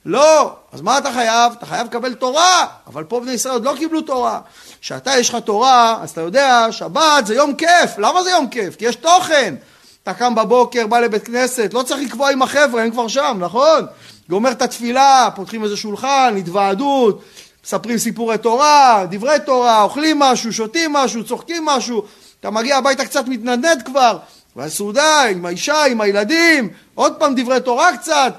לא. 0.07 0.53
אז 0.73 0.81
מה 0.81 0.99
אתה 0.99 1.13
חייב? 1.13 1.53
אתה 1.59 1.67
חייב 1.67 1.87
לקבל 1.87 2.15
תורה. 2.15 2.67
אבל 2.87 3.05
פה 3.05 3.21
בני 3.21 3.33
ישראל 3.33 3.55
עוד 3.55 3.65
לא 3.65 3.75
קיבלו 3.79 4.01
תורה. 4.01 4.41
כשאתה 4.81 5.19
יש 5.19 5.29
לך 5.29 5.37
תורה, 5.45 5.99
אז 6.03 6.11
אתה 6.11 6.21
יודע, 6.21 6.67
שבת 6.71 7.27
זה 7.27 7.35
יום 7.35 7.55
כיף. 7.55 7.99
למה 7.99 8.23
זה 8.23 8.31
יום 8.31 8.49
כיף? 8.49 8.77
כי 8.77 8.85
יש 8.85 8.97
תוכן. 8.97 9.55
אתה 10.03 10.15
קם 10.15 10.35
בבוקר, 10.35 10.87
בא 10.87 11.01
לבית 11.01 11.25
כנסת, 11.25 11.75
לא 11.75 11.83
צריך 11.83 12.01
לקבוע 12.01 12.31
עם 12.31 12.43
החבר'ה, 12.43 12.83
הם 12.83 12.91
כבר 12.91 13.09
שם, 13.09 13.37
נכון? 13.41 13.87
גומר 14.29 14.51
את 14.53 14.63
התפילה, 14.63 15.29
פותחים 15.35 15.65
איזה 15.65 15.77
שולחן, 15.77 16.35
התוועדות, 16.39 17.23
מספרים 17.65 17.99
סיפורי 17.99 18.39
תורה, 18.39 19.05
דברי 19.11 19.37
תורה, 19.47 19.83
אוכלים 19.83 20.19
משהו, 20.19 20.53
שותים 20.53 20.93
משהו, 20.93 21.25
צוחקים 21.25 21.65
משהו, 21.65 22.03
אתה 22.41 22.51
מגיע 22.51 22.77
הביתה 22.77 23.05
קצת 23.05 23.29
מתנדנד 23.29 23.83
כבר, 23.85 24.19
והסעודה 24.57 25.23
עם 25.23 25.47
האישה, 25.47 25.85
עם 25.85 26.01
הילדים, 26.01 26.69
עוד 26.95 27.15
פעם 27.19 27.35
דברי 27.37 27.61
תורה 27.61 27.97
קצת, 27.97 28.35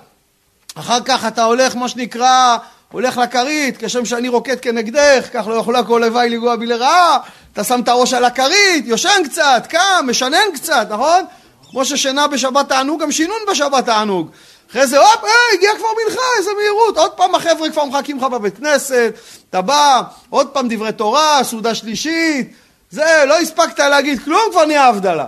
אחר 0.75 0.99
כך 1.05 1.25
אתה 1.25 1.43
הולך, 1.43 1.75
מה 1.75 1.89
שנקרא, 1.89 2.57
הולך 2.91 3.17
לכרית, 3.17 3.77
כשם 3.77 4.05
שאני 4.05 4.27
רוקד 4.27 4.59
כנגדך, 4.59 5.27
כך 5.33 5.47
לא 5.47 5.53
יכולה 5.53 5.83
כל 5.83 6.01
לוואי 6.05 6.29
לגוע 6.29 6.55
בי 6.55 6.65
לרעה, 6.65 7.17
אתה 7.53 7.63
שם 7.63 7.79
את 7.83 7.87
הראש 7.87 8.13
על 8.13 8.25
הכרית, 8.25 8.85
יושן 8.85 9.21
קצת, 9.25 9.67
קם, 9.69 10.05
משנן 10.07 10.47
קצת, 10.53 10.87
נכון? 10.89 11.25
כמו 11.73 11.85
ששינה 11.85 12.27
בשבת 12.27 12.69
תענוג, 12.69 13.01
גם 13.01 13.11
שינון 13.11 13.37
בשבת 13.51 13.85
תענוג. 13.85 14.29
אחרי 14.71 14.87
זה, 14.87 14.99
הופ, 14.99 15.23
אה, 15.23 15.29
הגיע 15.53 15.69
כבר 15.77 15.87
מנחה, 16.03 16.21
איזה 16.37 16.51
מהירות. 16.57 16.97
עוד 16.97 17.11
פעם 17.11 17.35
החבר'ה 17.35 17.69
כבר 17.69 17.85
מחכים 17.85 18.17
לך 18.17 18.23
בבית 18.23 18.57
כנסת, 18.57 19.13
אתה 19.49 19.61
בא, 19.61 20.01
עוד 20.29 20.47
פעם 20.47 20.67
דברי 20.69 20.91
תורה, 20.91 21.43
סעודה 21.43 21.75
שלישית, 21.75 22.53
זה, 22.89 23.23
לא 23.27 23.39
הספקת 23.39 23.79
להגיד 23.79 24.23
כלום, 24.23 24.41
כבר 24.51 24.65
נהיה 24.65 24.87
הבדלה. 24.87 25.25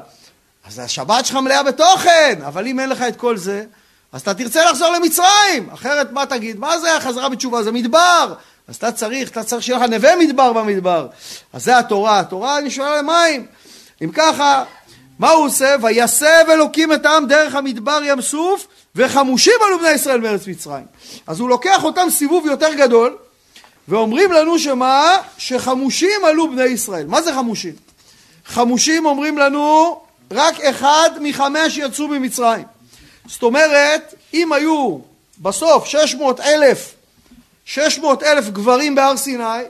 אז 0.68 0.80
השבת 0.80 1.25
שלך 1.25 1.36
מלאה 1.36 1.64
בתוכן, 1.64 2.40
אבל 2.48 2.68
אם 2.68 2.80
אין 2.80 2.90
לך 2.90 3.02
את 3.02 3.16
כל 3.16 3.38
זה, 3.38 3.64
אז 4.12 4.22
אתה 4.22 4.34
תרצה 4.34 4.66
לחזור 4.66 4.94
למצרים. 4.94 5.70
אחרת 5.74 6.12
מה 6.12 6.25
תגיד? 6.25 6.60
מה 6.60 6.80
זה 6.80 6.96
החזרה 6.96 7.30
בתשובה? 7.30 7.64
זה 7.64 7.72
מדבר. 7.72 8.34
אז 8.68 8.75
אתה 8.75 8.92
צריך, 8.92 9.30
אתה 9.30 9.44
צריך 9.44 9.64
שיהיה 9.64 9.80
לך 9.80 9.90
נווה 9.90 10.16
מדבר 10.16 10.54
במדבר. 10.54 11.08
אז 11.54 11.64
זה 11.64 11.78
התורה. 11.78 12.20
התורה 12.20 12.62
נשארה 12.62 12.98
למים. 12.98 13.46
אם 14.04 14.10
ככה, 14.14 14.64
מה 15.19 15.29
הוא 15.29 15.45
עושה? 15.45 15.75
ויסב 15.81 16.50
אלוקים 16.50 16.93
את 16.93 17.05
העם 17.05 17.27
דרך 17.27 17.55
המדבר 17.55 18.00
ים 18.03 18.22
סוף 18.22 18.67
וחמושים 18.95 19.53
עלו 19.67 19.79
בני 19.79 19.91
ישראל 19.91 20.22
מארץ 20.22 20.48
מצרים. 20.48 20.86
אז 21.27 21.39
הוא 21.39 21.50
לוקח 21.50 21.84
אותם 21.84 22.07
סיבוב 22.10 22.45
יותר 22.45 22.74
גדול 22.74 23.17
ואומרים 23.88 24.31
לנו 24.31 24.60
שמה? 24.60 25.17
שחמושים 25.38 26.25
עלו 26.25 26.51
בני 26.51 26.63
ישראל. 26.63 27.07
מה 27.07 27.22
זה 27.22 27.34
חמושים? 27.34 27.74
חמושים 28.45 29.05
אומרים 29.05 29.38
לנו 29.38 30.00
רק 30.31 30.60
אחד 30.60 31.10
מחמש 31.22 31.77
יצאו 31.77 32.07
ממצרים. 32.07 32.63
זאת 33.27 33.43
אומרת, 33.43 34.13
אם 34.34 34.53
היו 34.53 34.98
בסוף 35.39 35.86
600 35.86 36.39
אלף, 36.39 36.93
600 37.65 38.24
אלף 38.24 38.50
גברים 38.50 38.95
בהר 38.95 39.17
סיני, 39.17 39.63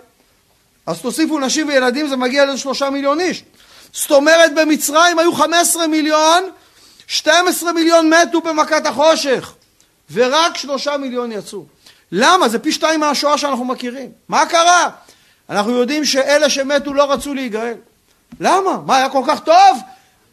אז 0.86 1.02
תוסיפו 1.02 1.40
נשים 1.40 1.68
וילדים, 1.68 2.08
זה 2.08 2.16
מגיע 2.16 2.46
לשלושה 2.46 2.90
מיליון 2.90 3.20
איש. 3.20 3.44
זאת 3.96 4.12
אומרת 4.12 4.56
במצרים 4.56 5.20
היו 5.20 5.34
15 5.34 5.88
מיליון, 5.88 6.44
12 7.08 7.74
מיליון 7.74 8.14
מתו 8.14 8.42
במכת 8.42 8.86
החושך, 8.86 9.54
ורק 10.14 10.58
שלושה 10.58 10.98
מיליון 10.98 11.32
יצאו. 11.32 11.66
למה? 12.12 12.50
זה 12.50 12.60
פי 12.60 12.72
שתיים 12.72 13.00
מהשואה 13.00 13.38
שאנחנו 13.38 13.66
מכירים. 13.66 14.12
מה 14.30 14.46
קרה? 14.46 14.90
אנחנו 15.50 15.72
יודעים 15.72 16.06
שאלה 16.06 16.50
שמתו 16.50 16.94
לא 16.94 17.12
רצו 17.12 17.34
להיגאל. 17.34 17.74
למה? 18.40 18.78
מה, 18.86 18.98
היה 18.98 19.10
כל 19.10 19.24
כך 19.28 19.40
טוב? 19.40 19.80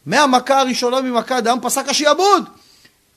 מהמכה 0.06 0.60
הראשונה 0.60 1.00
ממכה 1.00 1.40
דם 1.40 1.58
פסק 1.62 1.88
השיעבוד. 1.88 2.48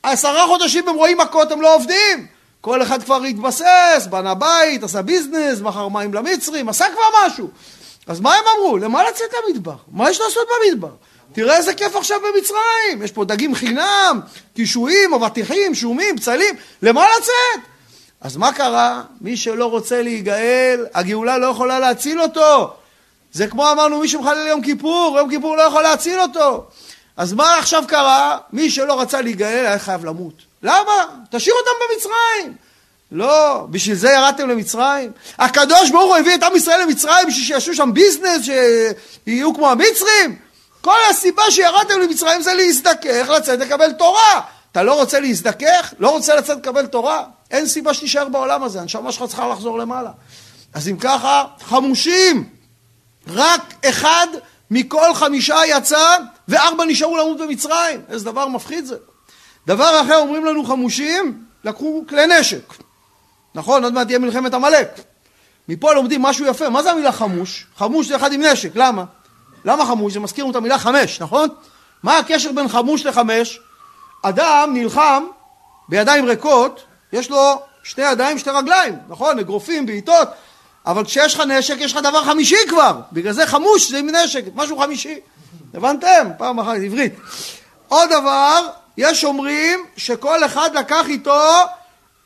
עשרה 0.03 0.47
חודשים 0.47 0.89
הם 0.89 0.95
רואים 0.95 1.17
מכות, 1.17 1.51
הם 1.51 1.61
לא 1.61 1.75
עובדים. 1.75 2.27
כל 2.61 2.81
אחד 2.81 3.03
כבר 3.03 3.23
התבסס, 3.23 4.07
בנה 4.09 4.33
בית, 4.33 4.83
עשה 4.83 5.01
ביזנס, 5.01 5.61
מכר 5.61 5.87
מים 5.87 6.13
למצרים, 6.13 6.69
עשה 6.69 6.85
כבר 6.93 7.25
משהו. 7.25 7.49
אז 8.07 8.19
מה 8.19 8.35
הם 8.35 8.43
אמרו? 8.57 8.77
למה 8.77 9.09
לצאת 9.09 9.29
למדבר? 9.47 9.75
מה 9.91 10.09
יש 10.09 10.19
לעשות 10.19 10.47
במדבר? 10.47 10.91
תראה 11.33 11.57
איזה 11.57 11.74
כיף 11.74 11.95
עכשיו 11.95 12.17
במצרים, 12.19 13.03
יש 13.03 13.12
פה 13.12 13.25
דגים 13.25 13.55
חינם, 13.55 14.19
קישואים, 14.55 15.13
אבטיחים, 15.13 15.75
שומים, 15.75 16.17
פצלים, 16.17 16.55
למה 16.81 17.05
לצאת? 17.17 17.69
אז 18.21 18.38
מה 18.38 18.53
קרה? 18.53 19.01
מי 19.21 19.38
שלא 19.38 19.65
רוצה 19.65 20.01
להיגאל, 20.01 20.85
הגאולה 20.93 21.38
לא 21.38 21.47
יכולה 21.47 21.79
להציל 21.79 22.21
אותו. 22.21 22.74
זה 23.31 23.47
כמו 23.47 23.71
אמרנו, 23.71 24.00
מי 24.00 24.07
שמחלל 24.07 24.47
יום 24.47 24.62
כיפור, 24.62 25.15
יום 25.19 25.29
כיפור 25.29 25.57
לא 25.57 25.62
יכול 25.62 25.83
להציל 25.83 26.19
אותו. 26.19 26.65
אז 27.17 27.33
מה 27.33 27.57
עכשיו 27.57 27.83
קרה? 27.88 28.38
מי 28.53 28.69
שלא 28.69 29.01
רצה 29.01 29.21
להיגאל 29.21 29.65
היה 29.65 29.79
חייב 29.79 30.05
למות. 30.05 30.33
למה? 30.63 31.05
תשאיר 31.31 31.55
אותם 31.55 31.71
במצרים. 31.81 32.64
לא, 33.15 33.67
בשביל 33.69 33.95
זה 33.95 34.10
ירדתם 34.10 34.50
למצרים? 34.50 35.12
הקדוש 35.38 35.89
ברוך 35.91 36.05
הוא 36.05 36.17
הביא 36.17 36.36
את 36.36 36.43
עם 36.43 36.55
ישראל 36.55 36.81
למצרים 36.81 37.27
בשביל 37.27 37.45
שיעשו 37.45 37.74
שם 37.74 37.93
ביזנס, 37.93 38.41
שיהיו 39.25 39.53
כמו 39.53 39.69
המצרים? 39.69 40.38
כל 40.81 40.98
הסיבה 41.10 41.43
שירדתם 41.50 42.00
למצרים 42.00 42.41
זה 42.41 42.53
להזדכך, 42.53 43.29
לצאת 43.29 43.60
לקבל 43.60 43.91
תורה. 43.91 44.41
אתה 44.72 44.84
לא 44.84 44.93
רוצה 44.93 45.19
להזדכך? 45.19 45.93
לא 46.00 46.10
רוצה 46.10 46.36
לצאת 46.36 46.57
לקבל 46.57 46.86
תורה? 46.86 47.24
אין 47.51 47.67
סיבה 47.67 47.93
שתישאר 47.93 48.29
בעולם 48.29 48.63
הזה, 48.63 48.81
הנשמה 48.81 49.12
שלך 49.12 49.24
צריכה 49.27 49.48
לחזור 49.48 49.79
למעלה. 49.79 50.12
אז 50.74 50.88
אם 50.88 50.98
ככה, 50.98 51.45
חמושים. 51.62 52.50
רק 53.27 53.74
אחד 53.89 54.27
מכל 54.72 55.13
חמישה 55.13 55.57
יצא, 55.67 56.17
וארבע 56.48 56.86
נשארו 56.86 57.17
למות 57.17 57.38
במצרים. 57.38 58.01
איזה 58.10 58.25
דבר 58.25 58.48
מפחיד 58.48 58.86
זה. 58.86 58.95
דבר 59.67 60.01
אחר, 60.01 60.17
אומרים 60.17 60.45
לנו 60.45 60.65
חמושים, 60.65 61.43
לקחו 61.63 62.03
כלי 62.10 62.27
נשק. 62.27 62.84
נכון? 63.55 63.83
עוד 63.83 63.93
מעט 63.93 64.07
תהיה 64.07 64.19
מלחמת 64.19 64.53
עמלק. 64.53 64.88
מפה 65.69 65.93
לומדים 65.93 66.21
משהו 66.21 66.45
יפה. 66.45 66.69
מה 66.69 66.83
זה 66.83 66.91
המילה 66.91 67.12
חמוש? 67.12 67.65
חמוש 67.77 68.07
זה 68.07 68.15
אחד 68.15 68.33
עם 68.33 68.41
נשק, 68.41 68.69
למה? 68.75 69.03
למה 69.65 69.85
חמוש? 69.85 70.13
זה 70.13 70.19
מזכיר 70.19 70.43
לנו 70.43 70.51
את 70.51 70.55
המילה 70.55 70.79
חמש, 70.79 71.21
נכון? 71.21 71.50
מה 72.03 72.17
הקשר 72.17 72.51
בין 72.51 72.67
חמוש 72.67 73.05
לחמש? 73.05 73.59
אדם 74.21 74.69
נלחם 74.74 75.24
בידיים 75.89 76.25
ריקות, 76.25 76.83
יש 77.13 77.29
לו 77.29 77.62
שתי 77.83 78.01
ידיים, 78.01 78.39
שתי 78.39 78.50
רגליים, 78.50 78.95
נכון? 79.09 79.39
אגרופים, 79.39 79.85
בעיטות, 79.85 80.27
אבל 80.85 81.05
כשיש 81.05 81.33
לך 81.35 81.41
נשק, 81.41 81.75
יש 81.79 81.91
לך 81.93 82.00
דבר 82.03 82.24
חמישי 82.24 82.57
כבר. 82.69 83.00
בגלל 83.12 83.33
זה 83.33 83.47
חמוש 83.47 83.91
זה 83.91 83.97
עם 83.97 84.09
נשק, 84.09 84.43
משהו 84.55 84.77
חמישי. 84.77 85.19
הבנתם? 85.74 86.29
פעם 86.38 86.59
אחת 86.59 86.75
עברית. 86.85 87.13
עוד 87.88 88.09
דבר, 88.09 88.67
יש 88.97 89.24
אומרים 89.25 89.85
שכל 89.97 90.45
אחד 90.45 90.69
לקח 90.77 91.05
איתו 91.07 91.41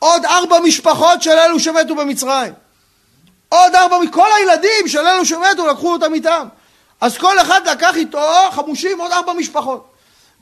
עוד 0.00 0.24
ארבע 0.24 0.60
משפחות 0.60 1.22
של 1.22 1.30
אלו 1.30 1.60
שמתו 1.60 1.94
במצרים. 1.94 2.52
עוד 3.48 3.74
ארבע, 3.74 3.98
מכל 3.98 4.28
הילדים 4.38 4.88
של 4.88 5.06
אלו 5.06 5.24
שמתו 5.24 5.66
לקחו 5.66 5.92
אותם 5.92 6.14
איתם. 6.14 6.48
אז 7.00 7.18
כל 7.18 7.38
אחד 7.38 7.68
לקח 7.68 7.96
איתו 7.96 8.22
חמושים 8.50 9.00
עוד 9.00 9.12
ארבע 9.12 9.32
משפחות. 9.32 9.92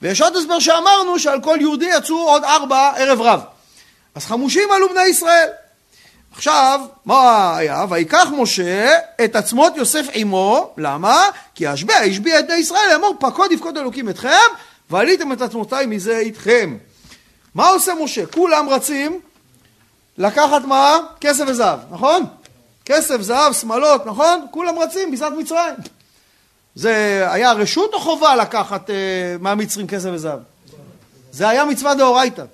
ויש 0.03 0.21
עוד 0.21 0.37
הסבר 0.37 0.59
שאמרנו 0.59 1.19
שעל 1.19 1.41
כל 1.41 1.57
יהודי 1.61 1.87
יצאו 1.87 2.29
עוד 2.29 2.45
ארבע 2.45 2.93
ערב 2.97 3.21
רב. 3.21 3.41
אז 4.15 4.25
חמושים 4.27 4.69
עלו 4.73 4.89
בני 4.89 5.05
ישראל. 5.05 5.49
עכשיו, 6.33 6.81
מה 7.05 7.57
היה? 7.57 7.85
ויקח 7.91 8.29
משה 8.33 8.99
את 9.25 9.37
עצמות 9.37 9.77
יוסף 9.77 10.07
עמו, 10.13 10.71
למה? 10.77 11.25
כי 11.55 11.67
השבע 11.67 11.95
השביע 11.95 12.39
את 12.39 12.47
בני 12.47 12.57
ישראל 12.57 12.89
לאמור 12.93 13.17
פקוד 13.21 13.53
יפקוד 13.53 13.79
אלוקים 13.79 14.09
אתכם 14.09 14.49
ועליתם 14.91 15.33
את 15.33 15.43
עצמותיי 15.43 15.87
מזה 15.87 16.19
איתכם. 16.19 16.77
מה 17.55 17.69
עושה 17.69 17.93
משה? 18.01 18.27
כולם 18.27 18.69
רצים 18.69 19.21
לקחת 20.19 20.65
מה? 20.65 20.99
כסף 21.21 21.45
וזהב, 21.47 21.79
נכון? 21.91 22.25
כסף, 22.85 23.21
זהב, 23.21 23.53
שמאלות, 23.53 24.07
נכון? 24.07 24.47
כולם 24.51 24.79
רצים, 24.79 25.11
ביזת 25.11 25.33
מצרים. 25.39 25.75
זה 26.75 27.27
היה 27.31 27.53
רשות 27.53 27.95
או 27.95 28.01
חובה 28.01 28.37
לקחת 28.37 28.91
uh, 28.91 28.93
מהמצרים 29.41 29.87
כסף 29.87 30.09
וזהב? 30.13 30.39
זה 31.33 31.49
היה 31.49 31.65
מצווה 31.65 31.95
דאורייתא. 31.95 32.45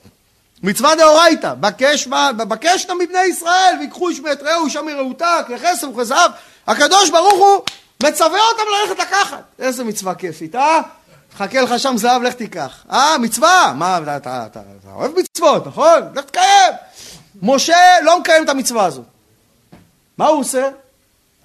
מצווה 0.62 0.94
דאורייתא, 0.94 1.54
בקש, 1.54 2.08
בקש 2.36 2.86
מבני 3.02 3.24
ישראל 3.24 3.76
ויקחו 3.80 4.08
איש 4.08 4.20
מאת 4.20 4.42
רעהו 4.42 4.64
אישה 4.64 4.82
מרעותה, 4.82 5.40
כלי 5.46 5.58
חסר 5.58 5.90
וכזהב. 5.90 6.30
הקדוש 6.66 7.10
ברוך 7.10 7.34
הוא 7.34 7.62
מצווה 8.02 8.40
אותם 8.50 8.62
ללכת 8.72 9.02
לקחת. 9.02 9.42
איזה 9.58 9.84
מצווה 9.84 10.14
כיפית, 10.14 10.54
אה? 10.54 10.80
חכה 11.38 11.60
לך 11.60 11.78
שם 11.78 11.96
זהב, 11.96 12.22
לך 12.22 12.34
תיקח. 12.34 12.84
אה, 12.90 13.18
מצווה? 13.18 13.72
מה, 13.76 13.98
אתה, 14.02 14.16
אתה, 14.16 14.46
אתה, 14.46 14.60
אתה 14.80 14.88
אוהב 14.94 15.12
מצוות, 15.18 15.66
נכון? 15.66 16.00
לך 16.14 16.24
תקיים. 16.24 16.72
משה 17.42 18.00
לא 18.02 18.20
מקיים 18.20 18.44
את 18.44 18.48
המצווה 18.48 18.84
הזאת. 18.84 19.04
מה 20.18 20.26
הוא 20.26 20.40
עושה? 20.40 20.68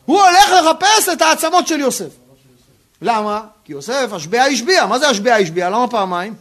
הוא 0.05 0.21
הולך 0.21 0.51
לחפש 0.51 1.09
את 1.13 1.21
העצמות 1.21 1.67
של 1.67 1.79
יוסף. 1.79 2.09
למה? 3.01 3.41
כי 3.65 3.71
יוסף 3.71 4.09
השביע 4.11 4.43
השביע. 4.43 4.85
מה 4.85 4.99
זה 4.99 5.09
השביע 5.09 5.35
השביע? 5.35 5.69
למה 5.69 5.87
פעמיים? 5.87 6.33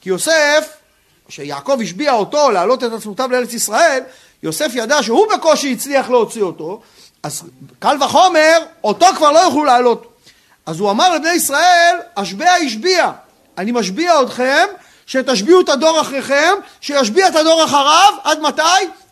כי 0.00 0.08
יוסף, 0.08 0.76
כשיעקב 1.28 1.78
השביע 1.82 2.12
אותו 2.12 2.50
להעלות 2.50 2.84
את 2.84 2.92
עצמותיו 2.92 3.32
לארץ 3.32 3.52
ישראל, 3.52 4.02
יוסף 4.42 4.70
ידע 4.74 5.02
שהוא 5.02 5.26
בקושי 5.32 5.72
הצליח 5.72 6.10
להוציא 6.10 6.42
אותו, 6.42 6.82
אז 7.22 7.42
קל 7.78 7.96
וחומר, 8.02 8.58
אותו 8.84 9.06
כבר 9.16 9.32
לא 9.32 9.38
יוכלו 9.38 9.64
להעלות. 9.64 10.14
אז 10.66 10.80
הוא 10.80 10.90
אמר 10.90 11.14
לבני 11.14 11.32
ישראל, 11.32 11.96
השביע 12.16 12.52
השביע, 12.52 13.10
אני 13.58 13.72
משביע 13.72 14.22
אתכם, 14.22 14.66
שתשביעו 15.06 15.60
את 15.60 15.68
הדור 15.68 16.00
אחריכם, 16.00 16.52
שישביע 16.80 17.28
את 17.28 17.36
הדור 17.36 17.64
אחריו, 17.64 18.14
עד 18.24 18.40
מתי? 18.40 18.62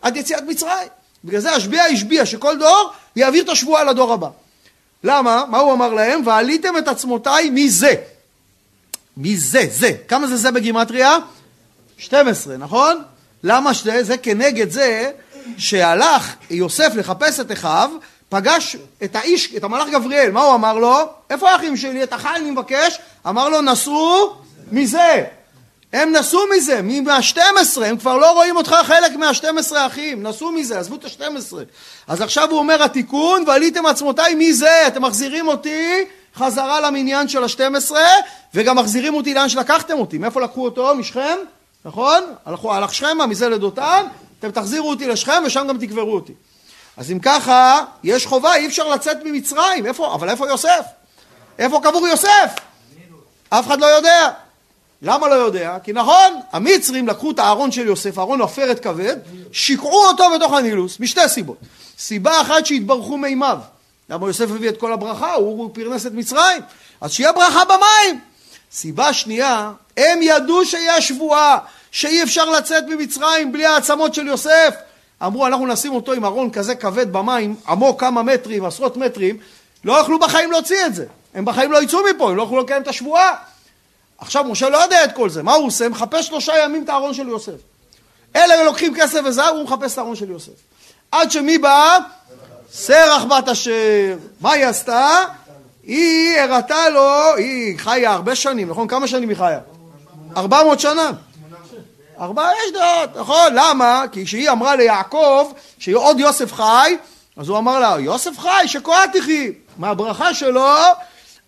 עד 0.01 0.17
יציאת 0.17 0.43
מצרים. 0.47 0.87
בגלל 1.23 1.39
זה 1.39 1.51
השביע 1.51 1.83
השביע, 1.83 2.25
שכל 2.25 2.57
דור 2.59 2.91
יעביר 3.15 3.43
את 3.43 3.49
השבועה 3.49 3.83
לדור 3.83 4.13
הבא. 4.13 4.27
למה? 5.03 5.43
מה 5.49 5.57
הוא 5.57 5.73
אמר 5.73 5.93
להם? 5.93 6.27
ועליתם 6.27 6.77
את 6.77 6.87
עצמותיי 6.87 7.49
מזה. 7.49 7.93
מזה, 9.17 9.61
זה. 9.71 9.91
כמה 10.07 10.27
זה 10.27 10.35
זה 10.37 10.51
בגימטריה? 10.51 11.17
12, 11.97 12.57
נכון? 12.57 13.03
למה 13.43 13.73
שתי? 13.73 14.03
זה 14.03 14.17
כנגד 14.17 14.71
זה 14.71 15.11
שהלך 15.57 16.35
יוסף 16.49 16.91
לחפש 16.95 17.39
את 17.39 17.51
אחיו, 17.51 17.89
פגש 18.29 18.77
את 19.03 19.15
האיש, 19.15 19.55
את 19.55 19.63
המלאך 19.63 19.87
גבריאל, 19.89 20.31
מה 20.31 20.41
הוא 20.43 20.55
אמר 20.55 20.77
לו? 20.77 20.97
איפה 21.29 21.51
האחים 21.51 21.77
שלי? 21.77 22.03
את 22.03 22.13
החי 22.13 22.33
אני 22.35 22.51
מבקש. 22.51 22.99
אמר 23.27 23.49
לו, 23.49 23.61
נסעו 23.61 24.35
מזה. 24.71 25.23
הם 25.93 26.11
נסעו 26.11 26.41
מזה, 26.55 26.81
מה-12, 26.81 27.83
הם 27.85 27.97
כבר 27.97 28.17
לא 28.17 28.31
רואים 28.31 28.55
אותך 28.55 28.75
חלק 28.83 29.15
מה-12 29.15 29.75
אחים, 29.75 30.23
נסעו 30.23 30.51
מזה, 30.51 30.79
עזבו 30.79 30.95
את 30.95 31.05
ה-12. 31.05 31.53
אז 32.07 32.21
עכשיו 32.21 32.51
הוא 32.51 32.59
אומר 32.59 32.83
התיקון, 32.83 33.43
ועליתם 33.47 33.85
עצמותיי 33.85 34.35
מזה, 34.35 34.87
אתם 34.87 35.01
מחזירים 35.01 35.47
אותי 35.47 36.05
חזרה 36.35 36.81
למניין 36.81 37.27
של 37.27 37.43
ה-12, 37.43 37.91
וגם 38.53 38.77
מחזירים 38.77 39.13
אותי 39.13 39.33
לאן 39.33 39.49
שלקחתם 39.49 39.99
אותי. 39.99 40.17
מאיפה 40.17 40.41
לקחו 40.41 40.65
אותו? 40.65 40.95
משכם, 40.95 41.37
נכון? 41.85 42.23
הלכו, 42.45 42.73
הלך 42.73 42.93
שכמה, 42.93 43.25
מזה 43.25 43.49
לדותן, 43.49 44.03
אתם 44.39 44.51
תחזירו 44.51 44.89
אותי 44.89 45.07
לשכם 45.07 45.43
ושם 45.45 45.65
גם 45.69 45.77
תקברו 45.77 46.15
אותי. 46.15 46.33
אז 46.97 47.11
אם 47.11 47.19
ככה, 47.19 47.81
יש 48.03 48.25
חובה, 48.25 48.55
אי 48.55 48.67
אפשר 48.67 48.89
לצאת 48.89 49.17
ממצרים. 49.23 49.85
איפה? 49.85 50.15
אבל 50.15 50.29
איפה 50.29 50.47
יוסף? 50.47 50.85
איפה 51.59 51.79
קבור 51.83 52.07
יוסף? 52.07 52.55
אף 53.49 53.67
אחד 53.67 53.79
לא 53.79 53.85
יודע. 53.85 54.42
למה 55.03 55.27
לא 55.27 55.33
יודע? 55.33 55.77
כי 55.83 55.93
נכון, 55.93 56.39
המצרים 56.51 57.07
לקחו 57.07 57.31
את 57.31 57.39
הארון 57.39 57.71
של 57.71 57.87
יוסף, 57.87 58.19
ארון 58.19 58.41
עופרת 58.41 58.79
כבד, 58.79 59.15
שיקעו 59.51 60.05
אותו 60.07 60.23
בתוך 60.35 60.53
הנילוס, 60.53 60.99
משתי 60.99 61.27
סיבות. 61.27 61.57
סיבה 61.99 62.41
אחת 62.41 62.65
שהתברכו 62.65 63.17
מימיו. 63.17 63.57
למה 64.09 64.27
יוסף 64.27 64.51
הביא 64.51 64.69
את 64.69 64.79
כל 64.79 64.93
הברכה? 64.93 65.33
הוא 65.33 65.69
פרנס 65.73 66.05
את 66.05 66.11
מצרים. 66.13 66.61
אז 67.01 67.11
שיהיה 67.11 67.31
ברכה 67.31 67.65
במים. 67.65 68.19
סיבה 68.71 69.13
שנייה, 69.13 69.71
הם 69.97 70.19
ידעו 70.21 70.65
שיש 70.65 71.07
שבועה, 71.07 71.57
שאי 71.91 72.23
אפשר 72.23 72.49
לצאת 72.49 72.83
ממצרים 72.87 73.51
בלי 73.51 73.65
העצמות 73.65 74.13
של 74.13 74.27
יוסף. 74.27 74.75
אמרו, 75.25 75.47
אנחנו 75.47 75.67
נשים 75.67 75.93
אותו 75.93 76.13
עם 76.13 76.25
ארון 76.25 76.49
כזה 76.49 76.75
כבד 76.75 77.13
במים, 77.13 77.55
עמוק 77.67 77.99
כמה 77.99 78.23
מטרים, 78.23 78.65
עשרות 78.65 78.97
מטרים, 78.97 79.37
לא 79.83 79.93
יוכלו 79.93 80.19
בחיים 80.19 80.51
להוציא 80.51 80.85
את 80.85 80.95
זה. 80.95 81.05
הם 81.33 81.45
בחיים 81.45 81.71
לא 81.71 81.83
יצאו 81.83 81.99
מפה, 82.15 82.29
הם 82.29 82.35
לא 82.35 82.41
יוכלו 82.41 82.59
לקיים 82.59 82.81
את 82.81 82.87
השבועה. 82.87 83.35
עכשיו 84.17 84.43
משה 84.43 84.69
לא 84.69 84.77
יודע 84.77 85.03
את 85.03 85.11
כל 85.15 85.29
זה, 85.29 85.43
מה 85.43 85.53
הוא 85.53 85.67
עושה? 85.67 85.89
מחפש 85.89 86.27
שלושה 86.27 86.53
ימים 86.63 86.83
את 86.83 86.89
הארון 86.89 87.13
של 87.13 87.27
יוסף. 87.27 87.51
אלה 88.35 88.63
לוקחים 88.63 88.93
כסף 88.95 89.19
וזהב, 89.25 89.55
הוא 89.55 89.63
מחפש 89.63 89.93
את 89.93 89.97
הארון 89.97 90.15
של 90.15 90.31
יוסף. 90.31 90.51
עד 91.11 91.31
שמי 91.31 91.57
בא? 91.57 91.97
סרח 92.71 93.23
בת 93.23 93.49
אשר. 93.49 93.71
מה 94.41 94.51
היא 94.51 94.65
עשתה? 94.65 95.19
היא 95.83 96.39
הראתה 96.39 96.89
לו, 96.89 97.35
היא 97.35 97.79
חיה 97.79 98.11
הרבה 98.11 98.35
שנים, 98.35 98.69
נכון? 98.69 98.87
כמה 98.87 99.07
שנים 99.07 99.29
היא 99.29 99.37
חיה? 99.37 99.59
ארבע 100.37 100.63
מאות 100.63 100.79
שנה. 100.79 101.11
ארבע 102.19 102.49
יש 102.65 102.73
דעות, 102.73 103.17
נכון? 103.17 103.53
למה? 103.53 104.03
כי 104.11 104.25
כשהיא 104.25 104.49
אמרה 104.49 104.75
ליעקב 104.75 105.51
שעוד 105.79 106.19
יוסף 106.19 106.53
חי, 106.53 106.97
אז 107.37 107.49
הוא 107.49 107.57
אמר 107.57 107.79
לה, 107.79 107.95
יוסף 107.99 108.39
חי, 108.39 108.67
שכוה 108.67 109.03
תחי. 109.13 109.51
מהברכה 109.77 110.33
שלו 110.33 110.67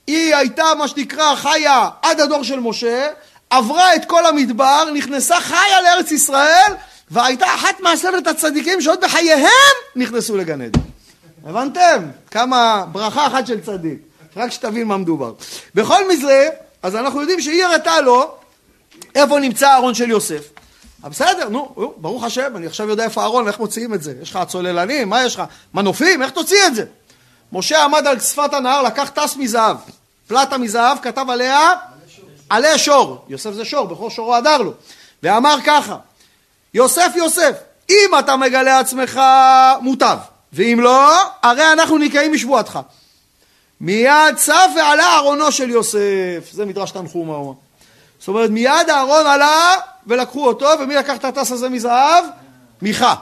היא 0.08 0.36
הייתה 0.36 0.64
מה 0.78 0.88
שנקרא 0.88 1.36
חיה 1.36 1.90
עד 2.02 2.20
הדור 2.20 2.44
של 2.44 2.60
משה, 2.60 3.08
עברה 3.50 3.96
את 3.96 4.06
כל 4.06 4.26
המדבר, 4.26 4.84
נכנסה 4.94 5.40
חיה 5.40 5.82
לארץ 5.84 6.12
ישראל, 6.12 6.74
והייתה 7.12 7.46
אחת 7.56 7.80
מעשרת 7.80 8.28
הצדיקים 8.28 8.82
שעוד 8.82 9.02
בחייהם 9.02 9.76
נכנסו 9.96 10.38
לגן 10.38 10.62
עדן. 10.62 10.80
הבנתם? 11.46 12.06
כמה 12.32 12.86
ברכה 12.92 13.28
אחת 13.28 13.48
של 13.48 13.62
צדיק. 13.62 14.00
רק 14.38 14.52
שתבין 14.52 14.88
מה 14.88 14.98
מדובר. 14.98 15.34
בכל 15.76 16.10
מקרה, 16.14 16.44
אז 16.84 16.96
אנחנו 16.96 17.22
יודעים 17.22 17.42
שהיא 17.42 17.66
הראתה 17.66 18.02
לו 18.02 18.32
איפה 19.16 19.40
נמצא 19.40 19.70
הארון 19.70 19.94
של 19.94 20.10
יוסף. 20.10 20.50
בסדר, 21.04 21.50
נו, 21.50 21.94
ברוך 21.98 22.24
השם, 22.24 22.58
אני 22.58 22.66
עכשיו 22.66 22.90
יודע 22.90 23.04
איפה 23.04 23.22
הארון, 23.22 23.48
איך 23.48 23.60
מוציאים 23.60 23.94
את 23.94 24.04
זה? 24.04 24.14
יש 24.22 24.32
לך 24.32 24.40
צוללנים? 24.48 25.10
מה 25.10 25.24
יש 25.24 25.36
לך? 25.36 25.44
מנופים? 25.74 26.22
איך 26.22 26.32
תוציא 26.32 26.68
את 26.68 26.76
זה? 26.76 26.86
משה 27.56 27.84
עמד 27.84 28.08
על 28.08 28.20
שפת 28.20 28.54
הנהר, 28.54 28.82
לקח 28.82 29.10
טס 29.10 29.36
מזהב, 29.36 29.78
פלטה 30.28 30.58
מזהב, 30.58 30.98
כתב 31.02 31.26
עליה 31.30 31.72
עלי 32.50 32.78
שור. 32.78 33.26
יוסף 33.28 33.52
זה 33.52 33.66
שור, 33.66 33.88
בכור 33.88 34.10
שורו 34.10 34.36
הדר 34.36 34.58
לו. 34.58 34.74
ואמר 35.24 35.58
ככה, 35.66 35.98
יוסף 36.74 37.12
יוסף, 37.16 37.52
אם 37.90 38.12
אתה 38.20 38.36
מגלה 38.36 38.80
עצמך 38.80 39.22
מוטב, 39.82 40.18
ואם 40.54 40.80
לא, 40.82 41.12
הרי 41.44 41.72
אנחנו 41.72 41.98
נקיים 41.98 42.34
משבועתך. 42.34 42.80
מיד 43.82 44.36
צף 44.36 44.70
ועלה 44.76 45.18
ארונו 45.18 45.52
של 45.52 45.70
יוסף, 45.70 46.52
זה 46.52 46.66
מדרש 46.66 46.92
תנחומה. 46.92 47.54
זאת 48.20 48.28
אומרת, 48.28 48.50
מיד 48.50 48.90
הארון 48.90 49.26
עלה 49.26 49.76
ולקחו 50.08 50.48
אותו, 50.48 50.70
ומי 50.80 50.96
לקח 50.96 51.16
את 51.16 51.26
הטס 51.26 51.52
הזה 51.52 51.70
מזהב? 51.70 52.24
מיכה. 52.82 53.16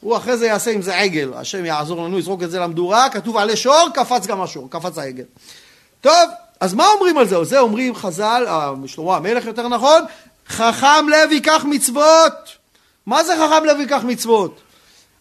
הוא 0.00 0.16
אחרי 0.16 0.36
זה 0.36 0.46
יעשה 0.46 0.70
עם 0.70 0.82
זה 0.82 0.98
עגל, 0.98 1.32
השם 1.34 1.64
יעזור 1.64 2.04
לנו, 2.04 2.18
יזרוק 2.18 2.42
את 2.42 2.50
זה 2.50 2.58
למדורה, 2.58 3.08
כתוב 3.10 3.36
עלי 3.36 3.56
שור, 3.56 3.88
קפץ 3.94 4.26
גם 4.26 4.40
השור, 4.40 4.70
קפץ 4.70 4.98
העגל. 4.98 5.24
טוב, 6.00 6.30
אז 6.60 6.74
מה 6.74 6.86
אומרים 6.86 7.18
על 7.18 7.28
זה? 7.28 7.44
זה 7.44 7.60
אומרים 7.60 7.94
חז"ל, 7.94 8.44
אה, 8.48 8.72
שלמה 8.86 9.16
המלך 9.16 9.44
יותר 9.44 9.68
נכון, 9.68 10.02
חכם 10.48 11.08
לב 11.08 11.32
ייקח 11.32 11.64
מצוות. 11.64 12.32
מה 13.06 13.24
זה 13.24 13.34
חכם 13.36 13.64
לב 13.64 13.80
ייקח 13.80 14.00
מצוות? 14.04 14.60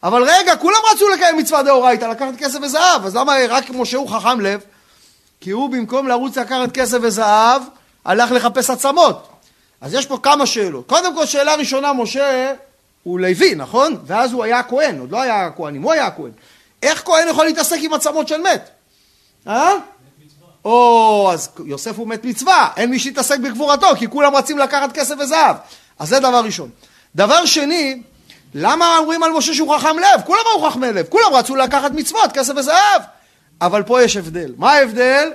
אבל 0.03 0.23
רגע, 0.23 0.55
כולם 0.55 0.77
רצו 0.93 1.09
לקיים 1.09 1.37
מצווה 1.37 1.63
דאורייתא, 1.63 2.05
לקחת 2.05 2.33
כסף 2.37 2.59
וזהב, 2.63 3.05
אז 3.05 3.15
למה 3.15 3.33
רק 3.49 3.69
משה 3.69 3.97
הוא 3.97 4.09
חכם 4.09 4.41
לב? 4.41 4.61
כי 5.41 5.51
הוא 5.51 5.69
במקום 5.69 6.07
לרוץ 6.07 6.37
לקחת 6.37 6.71
כסף 6.73 6.97
וזהב, 7.01 7.61
הלך 8.05 8.31
לחפש 8.31 8.69
עצמות. 8.69 9.27
אז 9.81 9.93
יש 9.93 10.05
פה 10.05 10.17
כמה 10.23 10.45
שאלות. 10.45 10.87
קודם 10.87 11.15
כל, 11.15 11.25
שאלה 11.25 11.55
ראשונה, 11.55 11.93
משה 11.93 12.53
הוא 13.03 13.19
לוי, 13.19 13.55
נכון? 13.55 13.97
ואז 14.05 14.33
הוא 14.33 14.43
היה 14.43 14.63
כהן, 14.63 14.99
עוד 14.99 15.11
לא 15.11 15.21
היה 15.21 15.49
כהנים, 15.55 15.81
הוא 15.81 15.91
היה 15.91 16.11
כהן. 16.11 16.31
איך 16.83 17.03
כהן 17.05 17.27
יכול 17.27 17.45
להתעסק 17.45 17.77
עם 17.81 17.93
עצמות 17.93 18.27
של 18.27 18.41
מת? 18.41 18.69
אה? 19.47 19.71
או, 20.65 21.29
אז 21.33 21.49
יוסף 21.65 21.97
הוא 21.97 22.07
מת 22.07 22.25
מצווה, 22.25 22.69
אין 22.77 22.89
מי 22.89 22.99
שיתעסק 22.99 23.39
בגבורתו, 23.39 23.87
כי 23.99 24.07
כולם 24.07 24.35
רצים 24.35 24.57
לקחת 24.57 24.91
כסף 24.91 25.15
וזהב. 25.19 25.55
אז 25.99 26.09
זה 26.09 26.19
דבר 26.19 26.41
ראשון. 26.45 26.69
דבר 27.15 27.45
שני, 27.45 28.01
למה 28.53 28.97
אומרים 28.97 29.23
על 29.23 29.31
משה 29.31 29.53
שהוא 29.53 29.75
חכם 29.75 29.99
לב? 29.99 30.21
כולם 30.25 30.41
היו 30.51 30.69
חכמי 30.69 30.87
לב, 30.87 31.05
כולם 31.09 31.33
רצו 31.33 31.55
לקחת 31.55 31.91
מצוות, 31.91 32.31
כסף 32.33 32.53
וזהב. 32.57 33.01
אבל 33.61 33.83
פה 33.83 34.01
יש 34.01 34.17
הבדל. 34.17 34.53
מה 34.57 34.73
ההבדל? 34.73 35.31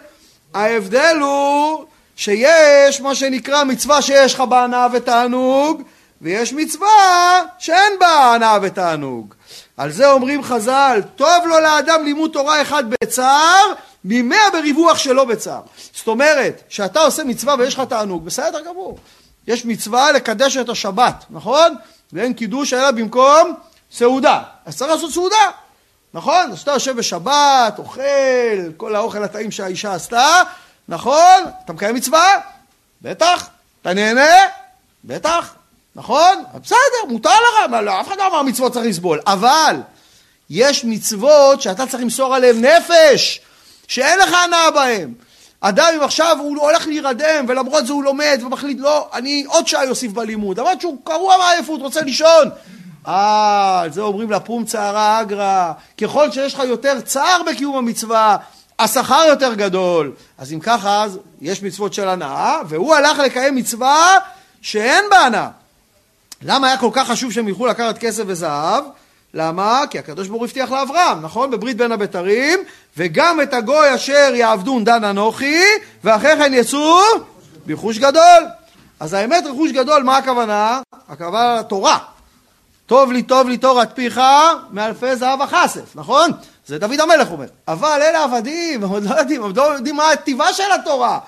ההבדל 0.54 1.16
הוא 1.20 1.84
שיש 2.16 3.00
מה 3.00 3.14
שנקרא 3.14 3.64
מצווה 3.64 4.02
שיש 4.02 4.34
לך 4.34 4.40
בה 4.40 4.64
הנאה 4.64 4.86
ותענוג, 4.92 5.82
ויש 6.22 6.52
מצווה 6.52 7.42
שאין 7.58 7.92
בה 8.00 8.34
הנאה 8.34 8.58
ותענוג. 8.62 9.34
על 9.76 9.92
זה 9.92 10.10
אומרים 10.10 10.42
חז"ל, 10.42 11.02
טוב 11.16 11.46
לו 11.46 11.60
לאדם 11.60 12.04
לימוד 12.04 12.30
תורה 12.32 12.62
אחד 12.62 12.84
בצער, 12.90 13.72
ממאה 14.04 14.50
בריווח 14.52 14.98
שלא 14.98 15.24
בצער. 15.24 15.60
זאת 15.94 16.08
אומרת, 16.08 16.62
שאתה 16.68 17.00
עושה 17.00 17.24
מצווה 17.24 17.54
ויש 17.58 17.74
לך 17.74 17.80
תענוג, 17.88 18.24
בסדר 18.24 18.60
גמור. 18.60 18.98
יש 19.46 19.64
מצווה 19.64 20.12
לקדש 20.12 20.56
את 20.56 20.68
השבת, 20.68 21.24
נכון? 21.30 21.74
ואין 22.12 22.32
קידוש 22.32 22.72
אלא 22.72 22.90
במקום 22.90 23.54
סעודה. 23.92 24.42
אז 24.66 24.76
צריך 24.76 24.90
לעשות 24.90 25.12
סעודה, 25.12 25.50
נכון? 26.14 26.52
אז 26.52 26.60
אתה 26.60 26.70
יושב 26.70 26.96
בשבת, 26.96 27.74
אוכל, 27.78 28.72
כל 28.76 28.96
האוכל 28.96 29.24
הטעים 29.24 29.50
שהאישה 29.50 29.94
עשתה, 29.94 30.42
נכון? 30.88 31.42
אתה 31.64 31.72
מקיים 31.72 31.94
מצווה? 31.94 32.40
בטח. 33.02 33.48
אתה 33.82 33.94
נהנה? 33.94 34.30
בטח. 35.04 35.54
נכון? 35.96 36.44
בסדר, 36.64 37.08
מותר 37.08 37.30
לך, 37.30 37.72
לא, 37.82 38.00
אף 38.00 38.08
אחד 38.08 38.16
לא 38.18 38.26
אמר 38.26 38.42
מצוות 38.42 38.72
צריך 38.72 38.86
לסבול. 38.86 39.20
אבל 39.26 39.76
יש 40.50 40.84
מצוות 40.84 41.62
שאתה 41.62 41.86
צריך 41.86 42.02
למסור 42.02 42.34
עליהן 42.34 42.64
נפש, 42.64 43.40
שאין 43.88 44.18
לך 44.18 44.34
הנאה 44.44 44.70
בהן. 44.70 45.14
אדם 45.60 45.86
אם 45.96 46.02
עכשיו 46.02 46.36
הוא 46.40 46.58
הולך 46.58 46.86
להירדם 46.86 47.44
ולמרות 47.48 47.86
זה 47.86 47.92
הוא 47.92 48.04
לומד 48.04 48.40
ומחליט 48.42 48.78
לא, 48.80 49.08
אני 49.12 49.44
עוד 49.48 49.68
שעה 49.68 49.84
יוסיף 49.84 50.12
בלימוד, 50.12 50.58
אמרת 50.58 50.80
שהוא 50.80 50.96
קרוע 51.04 51.36
מעייפות, 51.38 51.80
רוצה 51.80 52.00
לישון. 52.00 52.50
אה, 53.08 53.80
על 53.80 53.92
זה 53.92 54.00
אומרים 54.00 54.30
לפום 54.30 54.64
צערה 54.64 55.20
אגרא, 55.20 55.72
ככל 56.00 56.30
שיש 56.30 56.54
לך 56.54 56.62
יותר 56.64 57.00
צער 57.00 57.42
בקיום 57.46 57.76
המצווה, 57.76 58.36
השכר 58.78 59.24
יותר 59.28 59.54
גדול. 59.54 60.12
אז 60.38 60.52
אם 60.52 60.60
ככה, 60.60 61.04
אז 61.04 61.18
יש 61.40 61.62
מצוות 61.62 61.94
של 61.94 62.08
הנאה, 62.08 62.58
והוא 62.68 62.94
הלך 62.94 63.18
לקיים 63.18 63.54
מצווה 63.54 64.18
שאין 64.62 65.04
בה 65.10 65.18
הנאה. 65.18 65.48
למה 66.44 66.66
היה 66.66 66.76
כל 66.76 66.90
כך 66.92 67.08
חשוב 67.08 67.32
שהם 67.32 67.48
ילכו 67.48 67.66
לקחת 67.66 67.98
כסף 67.98 68.22
וזהב? 68.26 68.84
למה? 69.34 69.82
כי 69.90 69.98
הקדוש 69.98 70.28
ברוך 70.28 70.40
הוא 70.40 70.46
הבטיח 70.46 70.70
לאברהם, 70.70 71.22
נכון? 71.22 71.50
בברית 71.50 71.76
בין 71.76 71.92
הבתרים, 71.92 72.58
וגם 72.96 73.40
את 73.40 73.54
הגוי 73.54 73.94
אשר 73.94 74.32
יעבדון 74.34 74.84
דן 74.84 75.04
אנוכי, 75.04 75.62
ואחרי 76.04 76.36
כן 76.36 76.54
יצאו 76.54 77.00
ברכוש 77.66 77.98
גדול. 77.98 78.44
אז 79.00 79.12
האמת 79.12 79.44
רכוש 79.46 79.70
גדול, 79.70 80.02
מה 80.02 80.16
הכוונה? 80.16 80.80
הכוונה 81.08 81.56
לתורה. 81.60 81.98
טוב 82.86 83.12
לי, 83.12 83.22
טוב 83.22 83.48
לי 83.48 83.56
תורת 83.56 83.88
פיך, 83.94 84.20
מאלפי 84.70 85.16
זהב 85.16 85.42
הכסף, 85.42 85.96
נכון? 85.96 86.30
זה 86.66 86.78
דוד 86.78 87.00
המלך 87.00 87.30
אומר. 87.30 87.46
אבל 87.68 88.02
אלה 88.02 88.24
עבדים, 88.24 88.84
הם 88.84 88.90
עוד 88.90 89.04
לא 89.04 89.14
יודעים, 89.14 89.42
הם 89.42 89.52
לא 89.56 89.62
יודעים 89.62 89.96
מה 89.96 90.10
הטיבה 90.10 90.52
של 90.52 90.72
התורה. 90.80 91.18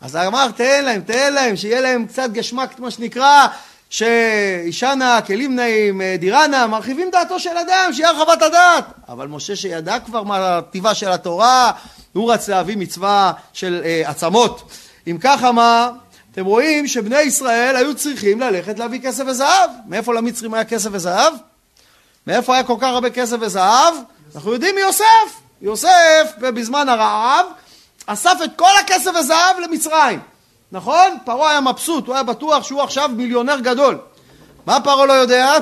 אז 0.00 0.16
אמר, 0.16 0.50
תן 0.56 0.84
להם, 0.84 1.00
תן 1.00 1.32
להם, 1.32 1.56
שיהיה 1.56 1.80
להם 1.80 2.06
קצת 2.06 2.30
גשמק, 2.30 2.78
מה 2.78 2.90
שנקרא, 2.90 3.46
שאישנה, 3.90 5.20
כלים 5.26 5.56
נעים, 5.56 6.00
אה, 6.00 6.16
דירנה, 6.18 6.66
מרחיבים 6.66 7.10
דעתו 7.10 7.40
של 7.40 7.56
אדם, 7.56 7.90
שיהיה 7.92 8.08
הרחבת 8.10 8.42
הדעת. 8.42 8.84
אבל 9.08 9.26
משה 9.26 9.56
שידע 9.56 9.98
כבר 9.98 10.22
מה 10.22 10.58
הטיבה 10.58 10.94
של 10.94 11.12
התורה, 11.12 11.72
הוא 12.12 12.32
רץ 12.32 12.48
להביא 12.48 12.76
מצווה 12.76 13.32
של 13.52 13.82
אה, 13.84 14.02
עצמות. 14.10 14.70
אם 15.06 15.18
ככה 15.20 15.52
מה, 15.52 15.90
אתם 16.32 16.44
רואים 16.44 16.86
שבני 16.86 17.20
ישראל 17.20 17.76
היו 17.76 17.94
צריכים 17.94 18.40
ללכת 18.40 18.78
להביא 18.78 19.00
כסף 19.00 19.24
וזהב. 19.26 19.70
מאיפה 19.86 20.14
למצרים 20.14 20.54
היה 20.54 20.64
כסף 20.64 20.90
וזהב? 20.92 21.32
מאיפה 22.26 22.54
היה 22.54 22.64
כל 22.64 22.76
כך 22.80 22.86
הרבה 22.88 23.10
כסף 23.10 23.36
וזהב? 23.40 23.94
אנחנו 24.34 24.52
יודעים 24.52 24.74
מיוסף. 24.74 25.04
יוסף 25.62 26.32
בזמן 26.40 26.88
הרעב 26.88 27.46
אסף 28.06 28.38
את 28.44 28.50
כל 28.56 28.70
הכסף 28.80 29.10
וזהב 29.20 29.58
למצרים. 29.62 30.20
נכון? 30.72 31.18
פרעה 31.24 31.50
היה 31.50 31.60
מבסוט, 31.60 32.06
הוא 32.06 32.14
היה 32.14 32.22
בטוח 32.22 32.64
שהוא 32.64 32.82
עכשיו 32.82 33.10
מיליונר 33.12 33.60
גדול. 33.60 33.98
מה 34.66 34.80
פרעה 34.80 35.06
לא 35.06 35.12
יודע? 35.12 35.52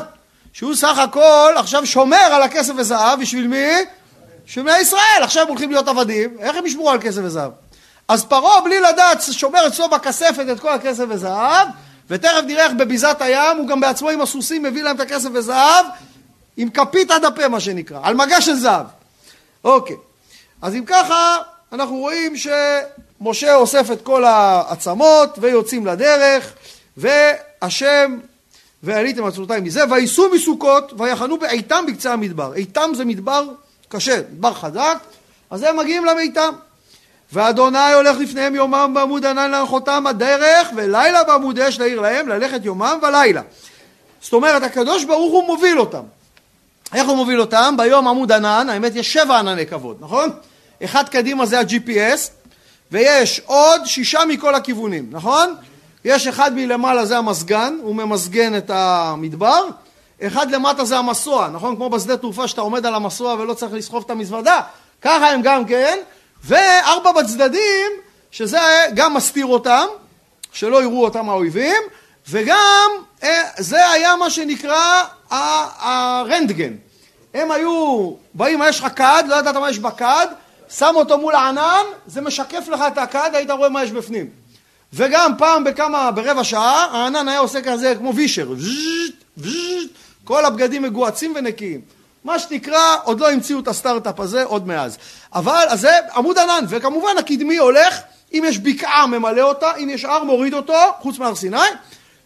שהוא 0.53 0.75
סך 0.75 0.99
הכל 0.99 1.53
עכשיו 1.57 1.87
שומר 1.87 2.17
על 2.17 2.43
הכסף 2.43 2.73
וזהב, 2.77 3.21
בשביל 3.21 3.47
מי? 3.47 3.67
בשביל 4.47 4.65
בני 4.65 4.79
ישראל, 4.79 5.23
עכשיו 5.23 5.43
הם 5.43 5.49
הולכים 5.49 5.71
להיות 5.71 5.89
עבדים, 5.89 6.37
איך 6.39 6.57
הם 6.57 6.67
ישמרו 6.67 6.91
על 6.91 7.01
כסף 7.01 7.21
וזהב? 7.25 7.51
אז 8.09 8.25
פרעה 8.25 8.61
בלי 8.61 8.81
לדעת 8.81 9.23
שומר 9.33 9.67
אצלו 9.67 9.89
בכספת 9.89 10.47
את 10.53 10.61
כל 10.61 10.73
הכסף 10.73 11.05
וזהב, 11.09 11.69
ותכף 12.11 12.41
נראה 12.47 12.65
איך 12.65 12.73
בביזת 12.73 13.17
הים 13.21 13.57
הוא 13.57 13.69
גם 13.69 13.81
בעצמו 13.81 14.11
עם 14.11 14.21
הסוסים 14.21 14.63
מביא 14.63 14.83
להם 14.83 14.97
את 14.97 15.01
הכסף 15.01 15.29
וזהב, 15.35 15.87
עם 16.57 16.71
כפית 16.71 17.11
עד 17.11 17.25
הפה 17.25 17.49
מה 17.49 17.61
שנקרא, 17.61 18.01
על 18.03 18.15
מגע 18.15 18.41
של 18.41 18.55
זהב. 18.55 18.87
אוקיי, 19.65 19.97
אז 20.63 20.75
אם 20.75 20.85
ככה 20.87 21.37
אנחנו 21.73 21.97
רואים 21.97 22.37
ש... 22.37 22.49
משה 23.21 23.55
אוסף 23.55 23.91
את 23.91 24.03
כל 24.03 24.25
העצמות 24.25 25.39
ויוצאים 25.41 25.87
לדרך 25.87 26.53
והשם 26.97 28.19
ועליתם 28.83 29.25
עצמותיים 29.25 29.65
מזה 29.65 29.85
וייסעו 29.91 30.29
מסוכות 30.35 30.93
ויחנו 30.99 31.39
בעיתם 31.39 31.85
בקצה 31.87 32.13
המדבר 32.13 32.53
עיתם 32.53 32.91
זה 32.95 33.05
מדבר 33.05 33.49
קשה, 33.89 34.21
מדבר 34.33 34.53
חזק 34.55 34.99
אז 35.51 35.63
הם 35.63 35.77
מגיעים 35.77 36.05
למיתם 36.05 36.55
ואדוני 37.33 37.93
הולך 37.95 38.17
לפניהם 38.19 38.55
יומם 38.55 38.91
בעמוד 38.95 39.27
ענן 39.27 39.51
להנחותם 39.51 40.07
הדרך 40.07 40.69
ולילה 40.77 41.25
בעמוד 41.25 41.59
אש 41.59 41.79
להעיר 41.79 42.01
להם 42.01 42.29
ללכת 42.29 42.65
יומם 42.65 42.99
ולילה 43.03 43.43
זאת 44.21 44.33
אומרת 44.33 44.63
הקדוש 44.63 45.05
ברוך 45.05 45.33
הוא 45.33 45.47
מוביל 45.47 45.81
אותם 45.81 46.03
איך 46.95 47.09
הוא 47.09 47.17
מוביל 47.17 47.41
אותם? 47.41 47.75
ביום 47.79 48.09
עמוד 48.09 48.33
ענן, 48.33 48.69
האמת 48.71 48.95
יש 48.95 49.13
שבע 49.13 49.39
ענני 49.39 49.67
כבוד, 49.67 49.97
נכון? 50.01 50.31
אחד 50.85 51.09
קדימה 51.09 51.47
זה 51.47 51.61
ה-GPS, 51.61 52.31
ויש 52.93 53.41
עוד 53.47 53.87
שישה 53.87 54.25
מכל 54.29 54.55
הכיוונים, 54.55 55.07
נכון? 55.11 55.55
יש 56.05 56.27
אחד 56.27 56.55
מלמעלה 56.55 57.07
זה 57.07 57.19
המזגן, 57.19 57.79
הוא 57.83 57.97
ממזגן 57.97 58.57
את 58.57 58.71
המדבר, 58.71 59.65
אחד 60.23 60.51
למטה 60.51 60.85
זה 60.85 60.99
המסוע, 60.99 61.49
נכון? 61.49 61.77
כמו 61.77 61.91
בשדה 61.91 62.17
תעופה 62.17 62.49
שאתה 62.49 62.61
עומד 62.61 62.87
על 62.87 62.95
המסוע 62.95 63.35
ולא 63.35 63.55
צריך 63.55 63.73
לסחוב 63.73 64.03
את 64.07 64.11
המזוודה, 64.11 64.61
ככה 65.03 65.31
הם 65.31 65.43
גם 65.43 65.65
כן, 65.65 65.99
וארבע 66.45 67.13
בצדדים, 67.13 67.91
שזה 68.31 68.59
גם 68.95 69.15
מסתיר 69.15 69.47
אותם, 69.47 69.87
שלא 70.53 70.83
יראו 70.83 71.05
אותם 71.05 71.29
האויבים, 71.29 71.83
וגם 72.29 72.91
אה, 73.23 73.43
זה 73.59 73.91
היה 73.91 74.17
מה 74.17 74.31
שנקרא 74.31 75.03
הרנטגן. 75.31 76.73
הם 77.35 77.51
היו, 77.51 78.13
באים, 78.35 78.61
יש 78.69 78.81
לך 78.81 78.87
כד, 78.97 79.25
לא 79.27 79.35
ידעת 79.35 79.57
מה 79.57 79.71
יש 79.71 79.79
בכד, 79.79 80.27
שם 80.71 80.93
אותו 80.95 81.19
מול 81.19 81.35
הענן, 81.35 81.85
זה 82.07 82.21
משקף 82.21 82.69
לך 82.69 82.81
את 82.87 82.99
הכד, 82.99 83.31
היית 83.35 83.51
רואה 83.51 83.69
מה 83.69 83.85
יש 83.85 83.93
בפנים. 83.93 84.31
וגם 84.93 85.33
פעם 85.39 85.65
בכמה, 85.65 86.11
ברבע 86.11 86.45
שעה, 86.45 86.85
הענן 86.85 87.29
היה 87.29 87.39
עושה 87.39 87.63
כזה 87.63 87.95
כמו 87.99 88.15
וישר, 88.15 88.49
כל 90.25 90.45
הבגדים 90.45 90.83
מגועצים 90.83 91.33
ונקיים. 91.37 91.81
מה 92.25 92.39
שנקרא, 92.39 92.97
עוד 93.05 93.21
לא 93.21 93.31
המציאו 93.31 93.61
את 93.61 93.69
הסטארט-אפ 93.69 94.21
הזה, 94.21 94.45
עוד 94.45 94.67
מאז. 94.67 94.99
אבל, 95.35 95.67
אז 95.69 95.81
זה 95.81 95.91
עמוד 96.15 96.39
ענן, 96.39 96.65
וכמובן 96.69 97.19
הקדמי 97.19 97.57
הולך, 97.57 98.01
אם 98.33 98.43
יש 98.47 98.59
בקעה 98.59 99.07
ממלא 99.07 99.43
אותה, 99.43 99.75
אם 99.77 99.91
יש 99.91 100.05
הר 100.05 100.25
מוריד 100.25 100.55
אותו, 100.55 100.79
חוץ 101.01 101.19
מהר 101.19 101.35
סיני, 101.35 101.59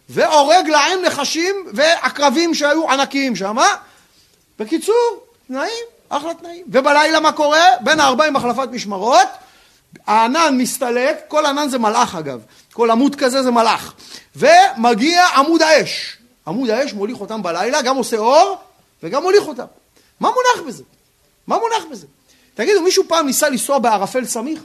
והורג 0.09 0.69
להם 0.69 1.01
נחשים 1.05 1.55
ועקרבים 1.73 2.53
שהיו 2.53 2.91
ענקיים 2.91 3.35
שם. 3.35 3.57
בקיצור, 4.59 5.23
תנאים. 5.47 6.00
אחלה 6.11 6.33
תנאים. 6.33 6.65
ובלילה 6.67 7.19
מה 7.19 7.31
קורה? 7.31 7.65
בין 7.81 7.99
הארבעים 7.99 8.35
החלפת 8.35 8.67
משמרות, 8.71 9.27
הענן 10.07 10.57
מסתלק, 10.57 11.17
כל 11.27 11.45
ענן 11.45 11.69
זה 11.69 11.77
מלאך 11.77 12.15
אגב, 12.15 12.41
כל 12.73 12.91
עמוד 12.91 13.15
כזה 13.15 13.43
זה 13.43 13.51
מלאך, 13.51 13.93
ומגיע 14.35 15.25
עמוד 15.27 15.61
האש. 15.61 16.17
עמוד 16.47 16.69
האש 16.69 16.93
מוליך 16.93 17.21
אותם 17.21 17.43
בלילה, 17.43 17.81
גם 17.81 17.95
עושה 17.95 18.17
אור 18.17 18.57
וגם 19.03 19.23
מוליך 19.23 19.47
אותם. 19.47 19.65
מה 20.19 20.29
מונח 20.29 20.67
בזה? 20.67 20.83
מה 21.47 21.57
מונח 21.57 21.91
בזה? 21.91 22.07
תגידו, 22.53 22.81
מישהו 22.81 23.03
פעם 23.07 23.25
ניסה 23.25 23.49
לנסוע 23.49 23.79
בערפל 23.79 24.25
סמיך? 24.25 24.61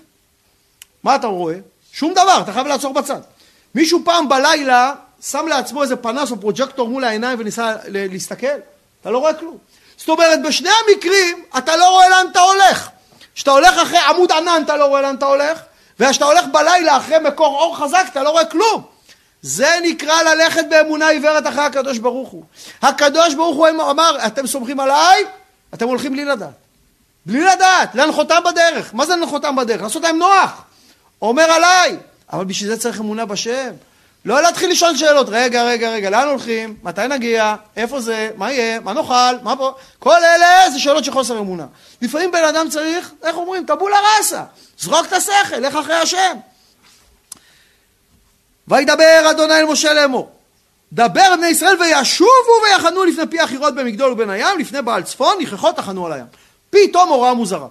מה 1.03 1.17
אתה 1.17 1.27
רואה? 1.27 1.55
שום 1.93 2.13
דבר, 2.13 2.41
אתה 2.41 2.53
חייב 2.53 2.67
לעצור 2.67 2.95
בצד. 2.95 3.21
מישהו 3.75 4.01
פעם 4.05 4.29
בלילה 4.29 4.95
שם 5.21 5.47
לעצמו 5.49 5.83
איזה 5.83 5.97
פנס 5.97 6.31
או 6.31 6.41
פרוג'קטור 6.41 6.89
מול 6.89 7.05
העיניים 7.05 7.39
וניסה 7.41 7.75
להסתכל? 7.87 8.47
אתה 9.01 9.11
לא 9.11 9.19
רואה 9.19 9.35
כלום. 9.35 9.59
זאת 9.97 10.09
אומרת, 10.09 10.43
בשני 10.43 10.69
המקרים 10.71 11.43
אתה 11.59 11.77
לא 11.77 11.91
רואה 11.91 12.09
לאן 12.09 12.27
אתה 12.33 12.41
הולך. 12.41 12.89
כשאתה 13.35 13.51
הולך 13.51 13.79
אחרי 13.79 13.99
עמוד 13.99 14.33
ענן 14.33 14.63
אתה 14.65 14.77
לא 14.77 14.85
רואה 14.85 15.03
לאן 15.03 15.15
אתה 15.15 15.27
הולך, 15.27 15.61
וכשאתה 16.01 16.25
הולך 16.25 16.45
בלילה 16.53 16.97
אחרי 16.97 17.19
מקור 17.19 17.59
אור 17.59 17.77
חזק 17.77 18.05
אתה 18.13 18.23
לא 18.23 18.31
רואה 18.31 18.45
כלום. 18.45 18.83
זה 19.43 19.79
נקרא 19.83 20.23
ללכת 20.23 20.65
באמונה 20.71 21.09
עיוורת 21.09 21.47
אחרי 21.47 21.65
הקדוש 21.65 21.99
ברוך 21.99 22.29
הוא. 22.29 22.45
הקדוש 22.83 23.35
ברוך 23.35 23.57
הוא 23.57 23.69
אמר, 23.69 24.19
אתם 24.27 24.47
סומכים 24.47 24.81
עליי? 24.81 25.25
אתם 25.75 25.89
הולכים 25.89 26.13
בלי 26.13 26.25
לדעת. 26.25 26.49
בלי 27.27 27.41
לדעת, 27.41 27.95
להנחותם 27.95 28.43
בדרך. 28.51 28.95
מה 28.95 29.07
זה 29.07 29.17
להנחותם 29.17 29.57
בדרך? 29.57 29.83
לעשות 29.83 30.03
להם 30.03 30.19
נוח. 30.19 30.63
אומר 31.23 31.43
עליי. 31.43 31.97
אבל 32.33 32.45
בשביל 32.45 32.71
זה 32.71 32.77
צריך 32.81 33.01
אמונה 33.01 33.25
בשם. 33.25 33.71
לא 34.27 34.43
להתחיל 34.43 34.71
לשאול 34.71 34.97
שאלות, 34.97 35.27
רגע, 35.31 35.65
רגע, 35.65 35.91
רגע, 35.91 36.11
לאן 36.11 36.29
הולכים? 36.29 36.77
מתי 36.83 37.09
נגיע? 37.09 37.55
איפה 37.77 38.01
זה? 38.01 38.31
מה 38.37 38.53
יהיה? 38.53 38.81
מה 38.81 38.93
נאכל? 38.93 39.35
מה 39.43 39.57
פה? 39.57 39.75
כל 39.99 40.25
אלה 40.25 40.71
זה 40.71 40.79
שאלות 40.79 41.05
של 41.05 41.13
חוסר 41.13 41.39
אמונה. 41.39 41.67
לפעמים 42.03 42.31
בן 42.31 42.45
אדם 42.45 42.69
צריך, 42.69 43.13
איך 43.23 43.37
אומרים? 43.37 43.67
טבולה 43.67 43.97
ראסה. 44.19 44.43
זרוק 44.79 45.07
את 45.07 45.13
השכל, 45.13 45.57
לך 45.57 45.77
אחרי 45.77 45.95
השם. 45.95 46.37
וידבר 48.69 49.31
אדוני 49.31 49.55
אל 49.55 49.65
משה 49.65 49.93
לאמור. 49.93 50.31
דבר 50.93 51.37
בני 51.37 51.47
ישראל 51.47 51.77
וישובו 51.81 52.53
ויחנו 52.65 53.05
לפני 53.05 53.27
פי 53.31 53.41
החירות 53.41 53.75
במגדול 53.75 54.13
ובין 54.13 54.31
הים, 54.31 54.59
לפני 54.59 54.83
בעל 54.83 55.03
צפון, 55.03 55.37
נכרחות 55.41 55.77
תחנו 55.77 56.07
על 56.07 56.13
הים. 56.13 56.27
פתאום 56.71 57.09
הוראה 57.09 57.35
מוזרה. 57.35 57.69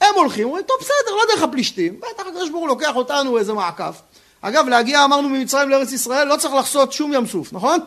הם 0.00 0.14
הולכים, 0.14 0.44
אומרים, 0.44 0.64
טוב 0.64 0.76
בסדר, 0.80 1.16
לא 1.16 1.22
דרך 1.34 1.42
הפלישתים, 1.42 2.00
בטח 2.00 2.26
הקדוש 2.26 2.50
ברוך 2.50 2.60
הוא 2.60 2.68
לוקח 2.68 2.96
אותנו 2.96 3.38
איזה 3.38 3.52
מעקף. 3.52 4.00
אגב, 4.42 4.68
להגיע, 4.68 5.04
אמרנו, 5.04 5.28
ממצרים 5.28 5.68
לארץ 5.68 5.92
ישראל, 5.92 6.28
לא 6.28 6.36
צריך 6.36 6.54
לחסות 6.54 6.92
שום 6.92 7.12
ים 7.12 7.26
סוף, 7.26 7.52
נכון? 7.52 7.80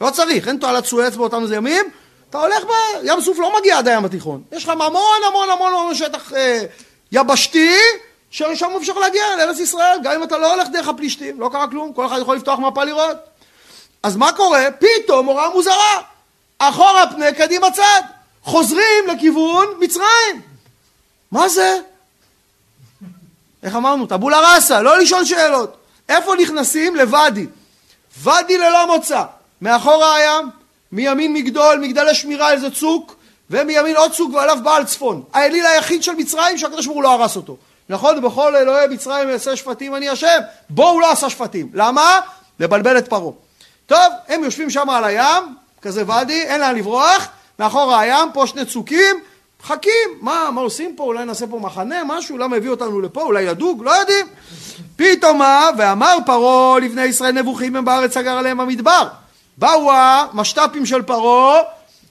לא 0.00 0.10
צריך, 0.10 0.48
אין 0.48 0.56
תועלת 0.56 0.84
סואץ 0.84 1.16
באותם 1.16 1.44
ימים, 1.54 1.84
אתה 2.30 2.38
הולך 2.38 2.64
ב... 2.64 2.70
ים 3.02 3.20
סוף 3.20 3.38
לא 3.38 3.58
מגיע 3.58 3.78
עד 3.78 3.88
הים 3.88 4.04
התיכון. 4.04 4.42
יש 4.52 4.64
לך 4.64 4.68
המון 4.68 5.20
המון 5.28 5.50
המון 5.50 5.72
המון 5.72 5.94
שטח 5.94 6.32
אה, 6.32 6.64
יבשתי, 7.12 7.76
ששם 8.30 8.70
אפשר 8.76 8.98
להגיע 8.98 9.22
לארץ 9.38 9.58
ישראל, 9.58 9.98
גם 10.02 10.12
אם 10.12 10.22
אתה 10.22 10.38
לא 10.38 10.54
הולך 10.54 10.68
דרך 10.68 10.88
הפלישתים, 10.88 11.40
לא 11.40 11.48
קרה 11.52 11.68
כלום, 11.68 11.92
כל 11.92 12.06
אחד 12.06 12.18
יכול 12.20 12.36
לפתוח 12.36 12.58
מפה 12.58 12.84
לראות. 12.84 13.16
אז 14.02 14.16
מה 14.16 14.32
קורה? 14.32 14.64
פתאום 14.78 15.26
הוראה 15.26 15.50
מוזרה. 15.50 16.00
אחורה 16.58 17.10
פנה, 17.10 17.32
קדימה 17.32 17.70
צד. 17.70 18.02
חוזרים 18.42 19.06
לכיוון 19.06 19.66
מצרים. 19.80 20.40
מה 21.30 21.48
זה? 21.48 21.78
איך 23.62 23.76
אמרנו? 23.76 24.06
טבולה 24.06 24.54
ראסה, 24.54 24.82
לא 24.82 24.98
לשאול 24.98 25.24
שאלות. 25.24 25.83
איפה 26.08 26.34
נכנסים? 26.34 26.96
לוואדי. 26.96 27.46
ואדי 28.18 28.58
ללא 28.58 28.86
מוצא. 28.86 29.22
מאחורה 29.60 30.16
הים, 30.16 30.50
מימין 30.92 31.32
מגדול, 31.32 31.78
מגדלי 31.78 32.14
שמירה, 32.14 32.52
איזה 32.52 32.70
צוק, 32.70 33.16
ומימין 33.50 33.96
עוד 33.96 34.12
צוק 34.12 34.34
ועליו 34.34 34.58
בעל 34.62 34.84
צפון. 34.84 35.22
האליל 35.32 35.66
היחיד 35.66 36.02
של 36.02 36.12
מצרים 36.12 36.58
שהקדוש 36.58 36.86
ברוך 36.86 36.96
הוא 36.96 37.02
לא 37.02 37.12
הרס 37.12 37.36
אותו. 37.36 37.56
נכון? 37.88 38.22
בכל 38.22 38.56
אלוהי 38.56 38.88
מצרים 38.88 39.28
יעשה 39.28 39.56
שפטים 39.56 39.94
אני 39.94 40.08
השם. 40.08 40.38
בו 40.70 40.88
הוא 40.88 41.00
לא 41.00 41.12
עשה 41.12 41.30
שפטים. 41.30 41.70
למה? 41.74 42.20
לבלבל 42.60 42.98
את 42.98 43.08
פרעה. 43.08 43.32
טוב, 43.86 44.12
הם 44.28 44.44
יושבים 44.44 44.70
שם 44.70 44.90
על 44.90 45.04
הים, 45.04 45.54
כזה 45.82 46.02
ואדי, 46.06 46.42
אין 46.42 46.60
לאן 46.60 46.76
לברוח, 46.76 47.28
מאחורה 47.58 48.00
הים, 48.00 48.28
פה 48.32 48.46
שני 48.46 48.64
צוקים, 48.64 49.16
מחכים, 49.64 50.18
מה, 50.20 50.48
מה 50.52 50.60
עושים 50.60 50.96
פה, 50.96 51.04
אולי 51.04 51.24
נעשה 51.24 51.46
פה 51.46 51.58
מחנה, 51.58 52.04
משהו, 52.06 52.38
למה 52.38 52.56
הביא 52.56 52.70
אותנו 52.70 53.00
לפה, 53.00 53.22
אולי 53.22 53.42
ידוג, 53.42 53.84
לא 53.84 53.90
יודעים. 53.90 54.26
פתאום 54.96 55.38
מה, 55.38 55.70
ואמר 55.78 56.16
פרעה 56.26 56.78
לבני 56.78 57.04
ישראל 57.04 57.32
נבוכים 57.32 57.76
הם 57.76 57.84
בארץ 57.84 58.14
סגר 58.14 58.30
עליהם 58.30 58.60
המדבר. 58.60 59.08
באו 59.56 59.92
המשת"פים 59.92 60.86
של 60.86 61.02
פרעה, 61.02 61.62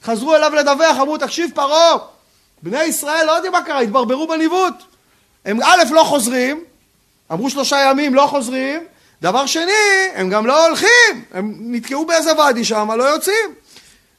חזרו 0.03 0.35
אליו 0.35 0.55
לדווח, 0.55 0.97
אמרו, 1.01 1.17
תקשיב 1.17 1.51
פרעה, 1.55 1.97
בני 2.63 2.83
ישראל 2.83 3.25
לא 3.25 3.31
יודעים 3.31 3.53
מה 3.53 3.61
קרה, 3.61 3.79
התברברו 3.79 4.27
בניווט. 4.27 4.83
הם 5.45 5.59
א' 5.63 5.83
לא 5.91 6.03
חוזרים, 6.03 6.63
אמרו 7.31 7.49
שלושה 7.49 7.77
ימים 7.89 8.15
לא 8.15 8.27
חוזרים, 8.27 8.83
דבר 9.21 9.45
שני, 9.45 9.71
הם 10.15 10.29
גם 10.29 10.45
לא 10.45 10.67
הולכים, 10.67 11.23
הם 11.33 11.55
נתקעו 11.59 12.05
באיזה 12.05 12.39
ואדי 12.39 12.63
שם, 12.63 12.91
לא 12.91 13.03
יוצאים. 13.03 13.62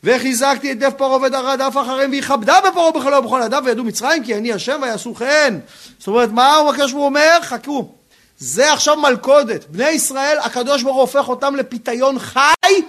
וחיזקתי 0.04 0.72
את 0.72 0.78
דף 0.78 0.92
פרעה 0.96 1.16
ודרדף 1.16 1.74
אחריהם 1.82 2.10
ויכבדה 2.10 2.60
בפרעה 2.60 2.92
בחלו 2.92 3.16
ובכל 3.16 3.40
ידיו 3.44 3.62
וידעו 3.64 3.84
מצרים 3.84 4.24
כי 4.24 4.34
אני 4.34 4.52
השם 4.52 4.80
ויעשו 4.82 5.14
כן. 5.14 5.54
זאת 5.98 6.08
אומרת, 6.08 6.30
מה 6.30 6.56
הוא 6.56 6.70
הקדוש 6.70 6.92
ברוך 6.92 7.00
הוא 7.00 7.06
אומר? 7.06 7.38
חכו. 7.42 7.92
זה 8.38 8.72
עכשיו 8.72 8.96
מלכודת. 8.96 9.64
בני 9.68 9.88
ישראל, 9.88 10.38
הקדוש 10.42 10.82
ברוך 10.82 10.94
הוא 10.94 11.00
הופך 11.00 11.28
אותם 11.28 11.56
לפיתיון 11.56 12.18
חי 12.18 12.82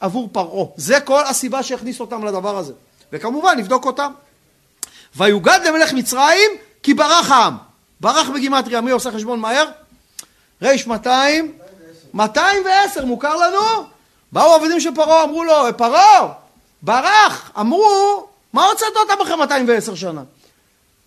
עבור 0.00 0.28
פרעה. 0.32 0.66
זה 0.76 1.00
כל 1.00 1.24
הסיבה 1.24 1.62
שהכניס 1.62 2.00
אותם 2.00 2.24
לדבר 2.24 2.58
הזה. 2.58 2.72
וכמובן, 3.12 3.58
נבדוק 3.58 3.86
אותם. 3.86 4.12
ויוגד 5.16 5.60
למלך 5.64 5.92
מצרים 5.92 6.50
כי 6.82 6.94
ברח 6.94 7.30
העם. 7.30 7.56
ברח 8.00 8.28
בגימטריה, 8.28 8.80
מי 8.80 8.90
עושה 8.90 9.10
חשבון 9.10 9.40
מהר? 9.40 9.66
ריש 10.62 10.86
200, 10.86 11.52
210 12.14 13.04
מוכר 13.04 13.36
לנו? 13.36 13.86
באו 14.32 14.54
עבדים 14.54 14.80
של 14.80 14.94
פרעה, 14.94 15.24
אמרו 15.24 15.44
לו, 15.44 15.54
פרעה, 15.76 16.32
ברח, 16.82 17.50
אמרו, 17.60 18.26
מה 18.52 18.64
הוצאת 18.64 18.96
אותם 18.96 19.22
אחרי 19.22 19.36
210 19.36 19.94
שנה? 19.94 20.22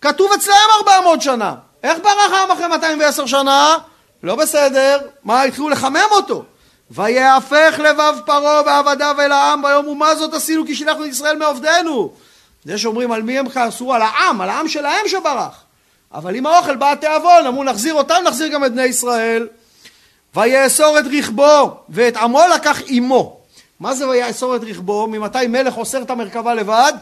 כתוב 0.00 0.32
אצלם 0.32 0.54
400 0.78 1.22
שנה. 1.22 1.54
איך 1.82 1.98
ברח 1.98 2.32
העם 2.32 2.50
אחרי 2.50 2.66
210 2.68 3.26
שנה? 3.26 3.76
לא 4.22 4.34
בסדר. 4.36 4.98
מה, 5.24 5.42
התחילו 5.42 5.68
לחמם 5.68 6.08
אותו. 6.10 6.44
ויהפך 6.90 7.80
לבב 7.84 8.14
פרעה 8.26 8.62
ועבדיו 8.66 9.16
אל 9.18 9.32
העם 9.32 9.62
ביום 9.62 9.88
ומה 9.88 10.14
זאת 10.14 10.34
עשינו 10.34 10.66
כי 10.66 10.74
שילחנו 10.74 11.04
את 11.04 11.10
ישראל 11.10 11.38
מעובדנו. 11.38 12.12
זה 12.64 12.78
שאומרים 12.78 13.12
על 13.12 13.22
מי 13.22 13.38
הם 13.38 13.48
כעסו? 13.48 13.94
על 13.94 14.02
העם, 14.02 14.40
על 14.40 14.48
העם 14.48 14.68
שלהם 14.68 15.08
שברח. 15.08 15.62
אבל 16.14 16.34
עם 16.34 16.46
האוכל 16.46 16.76
בא 16.76 16.92
התיאבון, 16.92 17.46
אמרו 17.46 17.64
נחזיר 17.64 17.94
אותם, 17.94 18.14
נחזיר 18.24 18.48
גם 18.48 18.64
את 18.64 18.72
בני 18.72 18.84
ישראל. 18.84 19.48
ויאסור 20.34 20.98
את 20.98 21.04
רכבו 21.18 21.76
ואת 21.88 22.16
עמו 22.16 22.40
לקח 22.54 22.80
עמו. 22.86 23.35
מה 23.80 23.94
זה 23.94 24.08
ויאסור 24.08 24.56
את 24.56 24.60
רכבו? 24.64 25.06
ממתי 25.06 25.46
מלך 25.46 25.76
אוסר 25.76 26.02
את 26.02 26.10
המרכבה 26.10 26.54
לבד? 26.54 26.92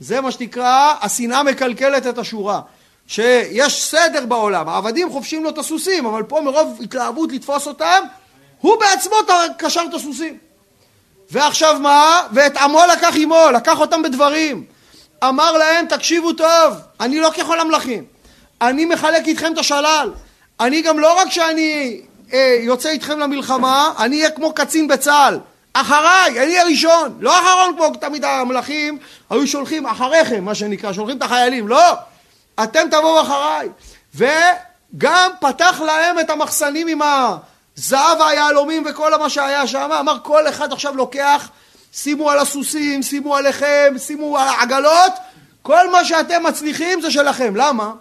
זה 0.00 0.20
מה 0.20 0.30
שנקרא, 0.30 0.94
השנאה 1.00 1.42
מקלקלת 1.42 2.06
את 2.06 2.18
השורה. 2.18 2.60
שיש 3.06 3.84
סדר 3.84 4.26
בעולם, 4.26 4.68
העבדים 4.68 5.12
חופשים 5.12 5.44
לו 5.44 5.50
את 5.50 5.58
הסוסים, 5.58 6.06
אבל 6.06 6.22
פה 6.22 6.40
מרוב 6.40 6.78
התלהבות 6.82 7.32
לתפוס 7.32 7.66
אותם, 7.66 8.02
הוא 8.60 8.76
בעצמו 8.80 9.16
קשר 9.58 9.82
את 9.88 9.94
הסוסים. 9.94 10.38
ועכשיו 11.30 11.76
מה? 11.80 12.22
ואת 12.32 12.56
עמו 12.56 12.80
לקח 12.92 13.14
עמו, 13.16 13.46
לקח 13.54 13.80
אותם 13.80 14.02
בדברים. 14.02 14.64
אמר 15.24 15.52
להם, 15.52 15.86
תקשיבו 15.86 16.32
טוב, 16.32 16.74
אני 17.00 17.20
לא 17.20 17.30
ככל 17.30 17.60
המלכים, 17.60 18.04
אני 18.60 18.84
מחלק 18.84 19.26
איתכם 19.26 19.52
את 19.52 19.58
השלל. 19.58 20.12
אני 20.60 20.82
גם 20.82 20.98
לא 20.98 21.18
רק 21.18 21.30
שאני 21.30 22.00
אה, 22.32 22.56
יוצא 22.60 22.88
איתכם 22.88 23.18
למלחמה, 23.18 23.92
אני 23.98 24.16
אהיה 24.16 24.30
כמו 24.30 24.52
קצין 24.54 24.88
בצה"ל. 24.88 25.38
אחריי, 25.72 26.42
אני 26.42 26.58
הראשון, 26.58 27.16
לא 27.20 27.40
אחרון 27.40 27.76
כמו 27.76 27.96
תמיד 28.00 28.24
המלכים 28.24 28.98
היו 29.30 29.46
שולחים 29.46 29.86
אחריכם, 29.86 30.44
מה 30.44 30.54
שנקרא, 30.54 30.92
שולחים 30.92 31.16
את 31.16 31.22
החיילים, 31.22 31.68
לא, 31.68 31.94
אתם 32.62 32.88
תבואו 32.90 33.22
אחריי. 33.22 33.68
וגם 34.14 35.30
פתח 35.40 35.80
להם 35.86 36.18
את 36.18 36.30
המחסנים 36.30 36.88
עם 36.88 37.00
הזהב 37.02 38.20
והיהלומים 38.20 38.84
וכל 38.90 39.16
מה 39.18 39.30
שהיה 39.30 39.66
שם, 39.66 39.90
אמר 40.00 40.16
כל 40.22 40.48
אחד 40.48 40.72
עכשיו 40.72 40.96
לוקח, 40.96 41.48
שימו 41.92 42.30
על 42.30 42.38
הסוסים, 42.38 43.02
שימו 43.02 43.36
עליכם, 43.36 43.94
שימו 43.98 44.38
על 44.38 44.48
העגלות, 44.48 45.12
כל 45.62 45.90
מה 45.90 46.04
שאתם 46.04 46.42
מצליחים 46.42 47.00
זה 47.00 47.10
שלכם, 47.10 47.56
למה? 47.56 47.92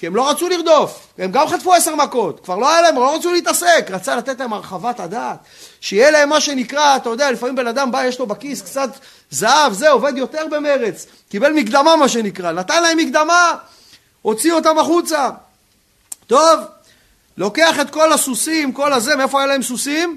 כי 0.00 0.06
הם 0.06 0.16
לא 0.16 0.30
רצו 0.30 0.48
לרדוף, 0.48 1.06
הם 1.18 1.32
גם 1.32 1.48
חטפו 1.48 1.74
עשר 1.74 1.94
מכות, 1.94 2.40
כבר 2.44 2.56
לא 2.56 2.70
היה 2.70 2.80
להם, 2.82 2.94
לא 2.94 3.14
רצו 3.14 3.32
להתעסק, 3.32 3.86
רצה 3.90 4.16
לתת 4.16 4.40
להם 4.40 4.52
הרחבת 4.52 5.00
הדעת, 5.00 5.38
שיהיה 5.84 6.10
להם 6.10 6.28
מה 6.28 6.40
שנקרא, 6.40 6.96
אתה 6.96 7.08
יודע, 7.08 7.30
לפעמים 7.30 7.56
בן 7.56 7.66
אדם 7.66 7.92
בא, 7.92 8.04
יש 8.04 8.18
לו 8.18 8.26
בכיס 8.26 8.62
קצת 8.62 8.90
זהב, 9.30 9.72
זה 9.72 9.90
עובד 9.90 10.12
יותר 10.16 10.46
במרץ, 10.50 11.06
קיבל 11.28 11.52
מקדמה 11.52 11.96
מה 11.96 12.08
שנקרא, 12.08 12.52
נתן 12.52 12.82
להם 12.82 12.98
מקדמה, 12.98 13.52
הוציא 14.22 14.52
אותם 14.52 14.78
החוצה. 14.78 15.30
טוב, 16.26 16.60
לוקח 17.36 17.80
את 17.80 17.90
כל 17.90 18.12
הסוסים, 18.12 18.72
כל 18.72 18.92
הזה, 18.92 19.16
מאיפה 19.16 19.38
היה 19.38 19.46
להם 19.46 19.62
סוסים? 19.62 20.16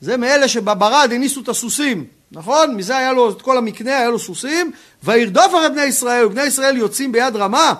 זה 0.00 0.16
מאלה 0.16 0.48
שבברד 0.48 1.10
הניסו 1.12 1.40
את 1.40 1.48
הסוסים, 1.48 2.06
נכון? 2.32 2.74
מזה 2.74 2.96
היה 2.96 3.12
לו 3.12 3.30
את 3.30 3.42
כל 3.42 3.58
המקנה, 3.58 3.98
היה 3.98 4.08
לו 4.08 4.18
סוסים, 4.18 4.72
וירדוף 5.02 5.46
אחרי 5.46 5.68
בני 5.68 5.84
ישראל, 5.84 6.26
ובני 6.26 6.42
ישראל 6.42 6.76
יוצאים 6.76 7.12
ביד 7.12 7.36
רמה. 7.36 7.74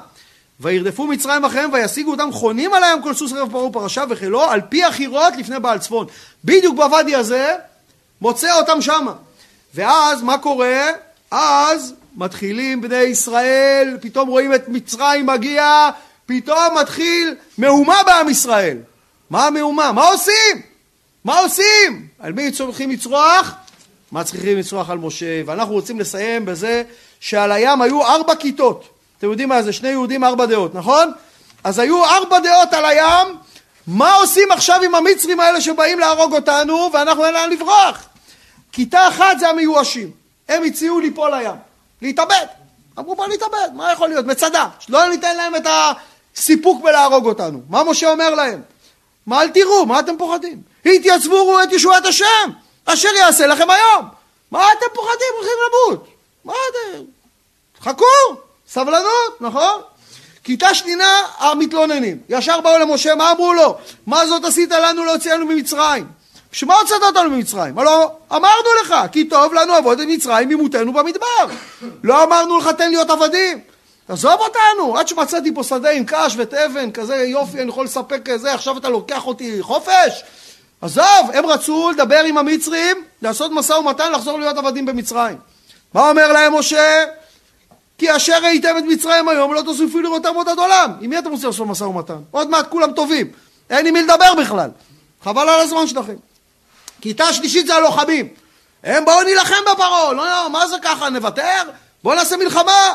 וירדפו 0.63 1.07
מצרים 1.07 1.45
אחריהם 1.45 1.73
וישיגו 1.73 2.11
אותם 2.11 2.33
חונים 2.33 2.75
על 2.75 2.85
הים 2.85 3.03
כל 3.03 3.15
סוס 3.15 3.33
רב 3.33 3.51
פרעה 3.51 3.65
ופרשה 3.65 4.05
וחילו 4.09 4.43
על 4.43 4.61
פי 4.61 4.85
החירות 4.85 5.37
לפני 5.39 5.61
בעל 5.61 5.79
צפון. 5.79 6.07
בדיוק 6.45 6.77
בוואדי 6.77 7.15
הזה 7.15 7.55
מוצא 8.21 8.59
אותם 8.59 8.81
שמה. 8.81 9.13
ואז 9.75 10.23
מה 10.23 10.39
קורה? 10.39 10.87
אז 11.31 11.95
מתחילים 12.17 12.81
בני 12.81 12.97
ישראל, 12.97 13.97
פתאום 14.01 14.29
רואים 14.29 14.55
את 14.55 14.69
מצרים 14.69 15.27
מגיע, 15.27 15.91
פתאום 16.27 16.79
מתחיל 16.81 17.35
מהומה 17.59 17.97
בעם 18.07 18.29
ישראל. 18.29 18.79
מה 19.31 19.47
המהומה? 19.47 19.93
מה 19.93 20.09
עושים? 20.09 20.63
מה 21.25 21.39
עושים? 21.39 22.07
על 22.19 22.33
מי 22.33 22.53
צריכים 22.53 22.91
לצרוח? 22.91 23.55
מה 24.13 24.25
צריכים 24.25 24.59
לצרוח 24.59 24.91
על 24.91 24.99
משה? 24.99 25.43
ואנחנו 25.47 25.75
רוצים 25.75 26.01
לסיים 26.01 26.45
בזה 26.45 26.83
שעל 27.21 27.53
הים 27.53 27.83
היו 27.83 28.07
ארבע 28.07 28.35
כיתות. 28.35 28.89
אתם 29.23 29.31
יודעים 29.31 29.49
מה 29.49 29.63
זה? 29.63 29.73
שני 29.73 29.89
יהודים 29.89 30.25
ארבע 30.25 30.47
דעות, 30.47 30.75
נכון? 30.75 31.13
אז 31.65 31.79
היו 31.79 32.05
ארבע 32.05 32.39
דעות 32.39 32.73
על 32.73 32.85
הים, 32.85 33.37
מה 33.87 34.15
עושים 34.15 34.53
עכשיו 34.53 34.83
עם 34.83 34.95
המצרים 34.95 35.41
האלה 35.41 35.61
שבאים 35.61 35.99
להרוג 35.99 36.35
אותנו 36.35 36.91
ואנחנו 36.93 37.25
אין 37.25 37.35
לאן 37.35 37.51
לברוח? 37.51 38.05
כיתה 38.73 39.09
אחת 39.09 39.39
זה 39.39 39.49
המיואשים. 39.49 40.11
הם 40.49 40.63
הציעו 40.65 41.01
ליפול 41.01 41.35
לים, 41.35 41.55
להתאבד. 42.03 42.47
אמרו 42.99 43.15
בוא 43.15 43.27
נתאבד, 43.27 43.69
מה 43.75 43.93
יכול 43.93 44.09
להיות? 44.09 44.27
מצדה. 44.27 44.69
לא 44.89 45.09
ניתן 45.09 45.37
להם 45.37 45.57
את 45.57 45.67
הסיפוק 45.67 46.83
בלהרוג 46.83 47.27
אותנו. 47.27 47.61
מה 47.69 47.85
משה 47.85 48.11
אומר 48.11 48.35
להם? 48.35 48.63
מה 49.27 49.43
אל 49.43 49.49
תראו, 49.49 49.87
מה 49.87 50.01
אתם 50.01 50.19
פוחדים? 50.19 50.63
התייצבו 50.87 51.49
ראו 51.49 51.63
את 51.63 51.73
ישועת 51.73 52.07
השם, 52.07 52.51
אשר 52.85 53.09
יעשה 53.19 53.47
לכם 53.47 53.71
היום. 53.71 54.09
מה 54.51 54.65
אתם 54.79 54.87
פוחדים? 54.95 55.29
הולכים 55.37 55.55
למות. 55.67 56.09
מה 56.45 56.53
אתם? 56.71 57.03
חכו, 57.81 58.43
סבלנות, 58.73 59.41
נכון? 59.41 59.81
כיתה 60.45 60.75
שנייה 60.75 61.17
המתלוננים, 61.39 62.19
ישר 62.29 62.61
באו 62.61 62.79
למשה, 62.79 63.15
מה 63.15 63.33
אמרו 63.33 63.55
לו? 63.55 63.77
מה 64.07 64.27
זאת 64.27 64.45
עשית 64.45 64.71
לנו 64.71 65.05
להוציאנו 65.05 65.47
ממצרים? 65.47 66.07
בשביל 66.53 66.69
מה 66.69 66.77
הוצאת 66.79 67.03
אותנו 67.03 67.31
ממצרים? 67.31 67.79
הלא 67.79 68.13
אמרנו 68.33 68.69
לך, 68.83 68.95
כי 69.13 69.25
טוב 69.25 69.55
לנו 69.55 69.73
עבוד 69.75 70.01
את 70.01 70.07
מצרים 70.09 70.49
ממותנו 70.49 70.93
במדבר. 70.93 71.47
לא 72.03 72.25
אמרנו 72.25 72.59
לך 72.59 72.69
תן 72.69 72.91
להיות 72.91 73.11
עבדים. 73.11 73.61
עזוב 74.09 74.41
אותנו, 74.41 74.99
עד 74.99 75.09
שמצאתי 75.09 75.55
פה 75.55 75.63
שדה 75.63 75.91
עם 75.91 76.05
קש 76.07 76.35
ותבן, 76.37 76.91
כזה 76.91 77.17
יופי, 77.17 77.61
אני 77.61 77.69
יכול 77.69 77.85
לספק 77.85 78.21
כזה, 78.25 78.55
עכשיו 78.55 78.79
אתה 78.79 78.89
לוקח 78.89 79.27
אותי 79.27 79.63
חופש? 79.63 80.23
עזוב, 80.81 81.31
הם 81.35 81.47
רצו 81.47 81.91
לדבר 81.91 82.25
עם 82.25 82.39
המצרים, 82.39 82.97
לעשות 83.23 83.51
משא 83.53 83.73
ומתן, 83.73 84.13
לחזור 84.13 84.39
להיות 84.39 84.59
עבדים 84.59 84.87
במצרים. 84.87 85.37
מה 85.95 86.11
אומר 86.11 86.33
להם 86.33 86.55
משה? 86.55 87.05
כי 88.03 88.17
אשר 88.17 88.39
ראיתם 88.43 88.79
את 88.79 88.85
מצרים 88.89 89.29
היום, 89.29 89.55
לא 89.55 89.63
תוסיפו 89.63 90.01
לראותם 90.01 90.35
עוד 90.35 90.49
עד 90.49 90.59
עולם. 90.59 90.93
עם 91.01 91.11
מי 91.11 91.19
אתם 91.19 91.31
רוצים 91.31 91.47
לעשות 91.47 91.67
משא 91.67 91.85
ומתן? 91.85 92.19
עוד 92.31 92.51
מעט 92.51 92.69
כולם 92.69 92.93
טובים. 92.93 93.31
אין 93.71 93.87
עם 93.87 93.95
מי 93.95 94.03
לדבר 94.03 94.35
בכלל. 94.35 94.71
חבל 95.25 95.49
על 95.49 95.61
הזמן 95.61 95.87
שלכם. 95.87 96.15
כיתה 97.01 97.33
שלישית 97.33 97.67
זה 97.67 97.75
הלוחמים. 97.75 98.29
הם 98.85 99.05
באו 99.05 99.23
נילחם 99.23 99.63
בפרעה. 99.73 100.13
לא, 100.13 100.27
לא, 100.27 100.51
מה 100.51 100.67
זה 100.67 100.77
ככה, 100.83 101.09
נוותר? 101.09 101.63
בואו 102.03 102.15
נעשה 102.15 102.37
מלחמה. 102.37 102.95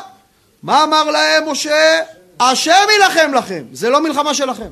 מה 0.62 0.84
אמר 0.84 1.04
להם 1.04 1.50
משה? 1.50 2.00
השם 2.40 2.86
יילחם 2.90 3.34
לכם. 3.34 3.64
זה 3.72 3.90
לא 3.90 4.00
מלחמה 4.00 4.34
שלכם. 4.34 4.70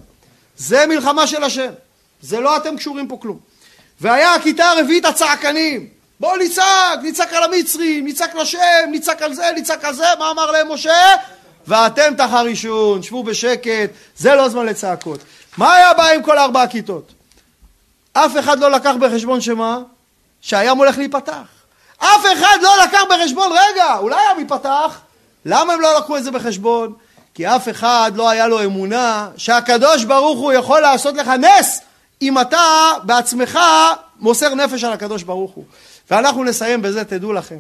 זה 0.57 0.87
מלחמה 0.87 1.27
של 1.27 1.45
השם. 1.45 1.71
זה 2.23 2.41
לא 2.41 2.57
אתם 2.57 2.77
קשורים 2.77 3.09
פה 3.09 3.19
כלום. 3.23 3.39
והיה 4.01 4.35
הכיתה 4.35 4.71
הרביעית 4.71 5.05
הצעקנים. 5.05 5.89
בואו 6.21 6.37
נצעק, 6.37 6.99
נצעק 7.03 7.33
על 7.33 7.43
המצרים, 7.43 8.07
נצעק 8.07 8.35
לשם, 8.35 8.89
נצעק 8.93 9.23
על 9.23 9.35
זה, 9.35 9.51
נצעק 9.57 9.85
על 9.85 9.95
זה, 9.95 10.05
מה 10.19 10.31
אמר 10.31 10.51
להם 10.51 10.73
משה? 10.73 11.15
ואתם 11.67 12.15
תחרישון, 12.17 13.03
שבו 13.03 13.23
בשקט, 13.23 13.91
זה 14.17 14.35
לא 14.35 14.49
זמן 14.49 14.67
לצעקות. 14.67 15.21
מה 15.57 15.75
היה 15.75 15.91
הבעיה 15.91 16.15
עם 16.15 16.23
כל 16.23 16.39
ארבע 16.39 16.63
הכיתות? 16.63 17.13
אף 18.13 18.39
אחד 18.39 18.59
לא 18.59 18.71
לקח 18.71 18.95
בחשבון 19.01 19.41
שמה? 19.41 19.79
שהים 20.41 20.79
הולך 20.79 20.99
להיפתח. 20.99 21.47
אף 21.99 22.25
אחד 22.33 22.59
לא 22.63 22.71
לקח 22.85 23.01
בחשבון, 23.11 23.53
רגע, 23.53 23.97
אולי 23.99 24.17
הים 24.17 24.39
ייפתח? 24.39 25.01
למה 25.45 25.73
הם 25.73 25.81
לא 25.81 25.99
לקחו 25.99 26.17
את 26.17 26.25
זה 26.25 26.31
בחשבון? 26.31 26.93
כי 27.35 27.47
אף 27.47 27.69
אחד 27.69 28.13
לא 28.15 28.31
היה 28.31 28.49
לו 28.49 28.65
אמונה 28.65 29.29
שהקדוש 29.37 30.05
ברוך 30.05 30.39
הוא 30.39 30.53
יכול 30.53 30.81
לעשות 30.81 31.15
לך 31.15 31.29
נס 31.29 31.81
אם 32.23 32.41
אתה 32.41 32.93
בעצמך 33.03 33.59
מוסר 34.21 34.55
נפש 34.55 34.85
על 34.85 34.93
הקדוש 34.93 35.23
ברוך 35.23 35.53
הוא. 35.53 35.65
ואנחנו 36.11 36.45
נסיים 36.45 36.83
בזה, 36.83 37.05
תדעו 37.05 37.33
לכם. 37.33 37.59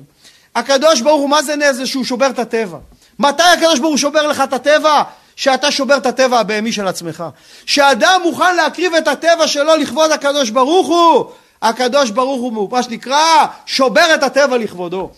הקדוש 0.54 1.00
ברוך 1.00 1.20
הוא, 1.20 1.30
מה 1.30 1.42
זה 1.42 1.56
נס? 1.56 1.76
זה 1.76 1.86
שהוא 1.86 2.04
שובר 2.04 2.30
את 2.30 2.38
הטבע. 2.38 2.78
מתי 3.18 3.42
הקדוש 3.42 3.78
ברוך 3.78 3.90
הוא 3.90 3.98
שובר 3.98 4.26
לך 4.26 4.40
את 4.40 4.52
הטבע? 4.52 5.02
שאתה 5.36 5.70
שובר 5.70 5.96
את 5.96 6.06
הטבע 6.06 6.38
הבהמי 6.38 6.72
של 6.72 6.88
עצמך. 6.88 7.24
שאדם 7.66 8.20
מוכן 8.24 8.56
להקריב 8.56 8.94
את 8.94 9.08
הטבע 9.08 9.48
שלו 9.48 9.76
לכבוד 9.76 10.10
הקדוש 10.10 10.50
ברוך 10.50 10.86
הוא. 10.86 11.24
הקדוש 11.62 12.10
ברוך 12.10 12.40
הוא, 12.40 12.70
מה 12.72 12.82
שנקרא, 12.82 13.46
שובר 13.66 14.14
את 14.14 14.22
הטבע 14.22 14.58
לכבודו. 14.58 15.10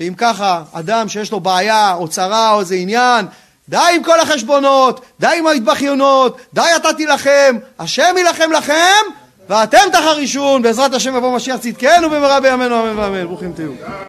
ואם 0.00 0.14
ככה, 0.16 0.62
אדם 0.72 1.08
שיש 1.08 1.32
לו 1.32 1.40
בעיה 1.40 1.94
או 1.94 2.08
צרה 2.08 2.52
או 2.52 2.60
איזה 2.60 2.74
עניין, 2.74 3.26
די 3.68 3.78
עם 3.94 4.02
כל 4.02 4.20
החשבונות, 4.20 5.00
די 5.20 5.38
עם 5.38 5.46
ההתבכיונות, 5.46 6.38
די 6.54 6.70
אתה 6.76 6.92
תילחם, 6.92 7.56
השם 7.78 8.14
יילחם 8.16 8.52
לכם 8.52 9.06
ואתם 9.48 9.78
תחרישון, 9.92 10.62
בעזרת 10.62 10.94
השם 10.94 11.16
יבוא 11.16 11.36
משיח 11.36 11.56
צדקנו 11.56 12.10
במהרה 12.10 12.40
בימינו 12.40 12.80
אמן 12.80 12.98
ואמן, 12.98 13.24
ברוכים 13.26 13.52
תהיו. 13.52 13.72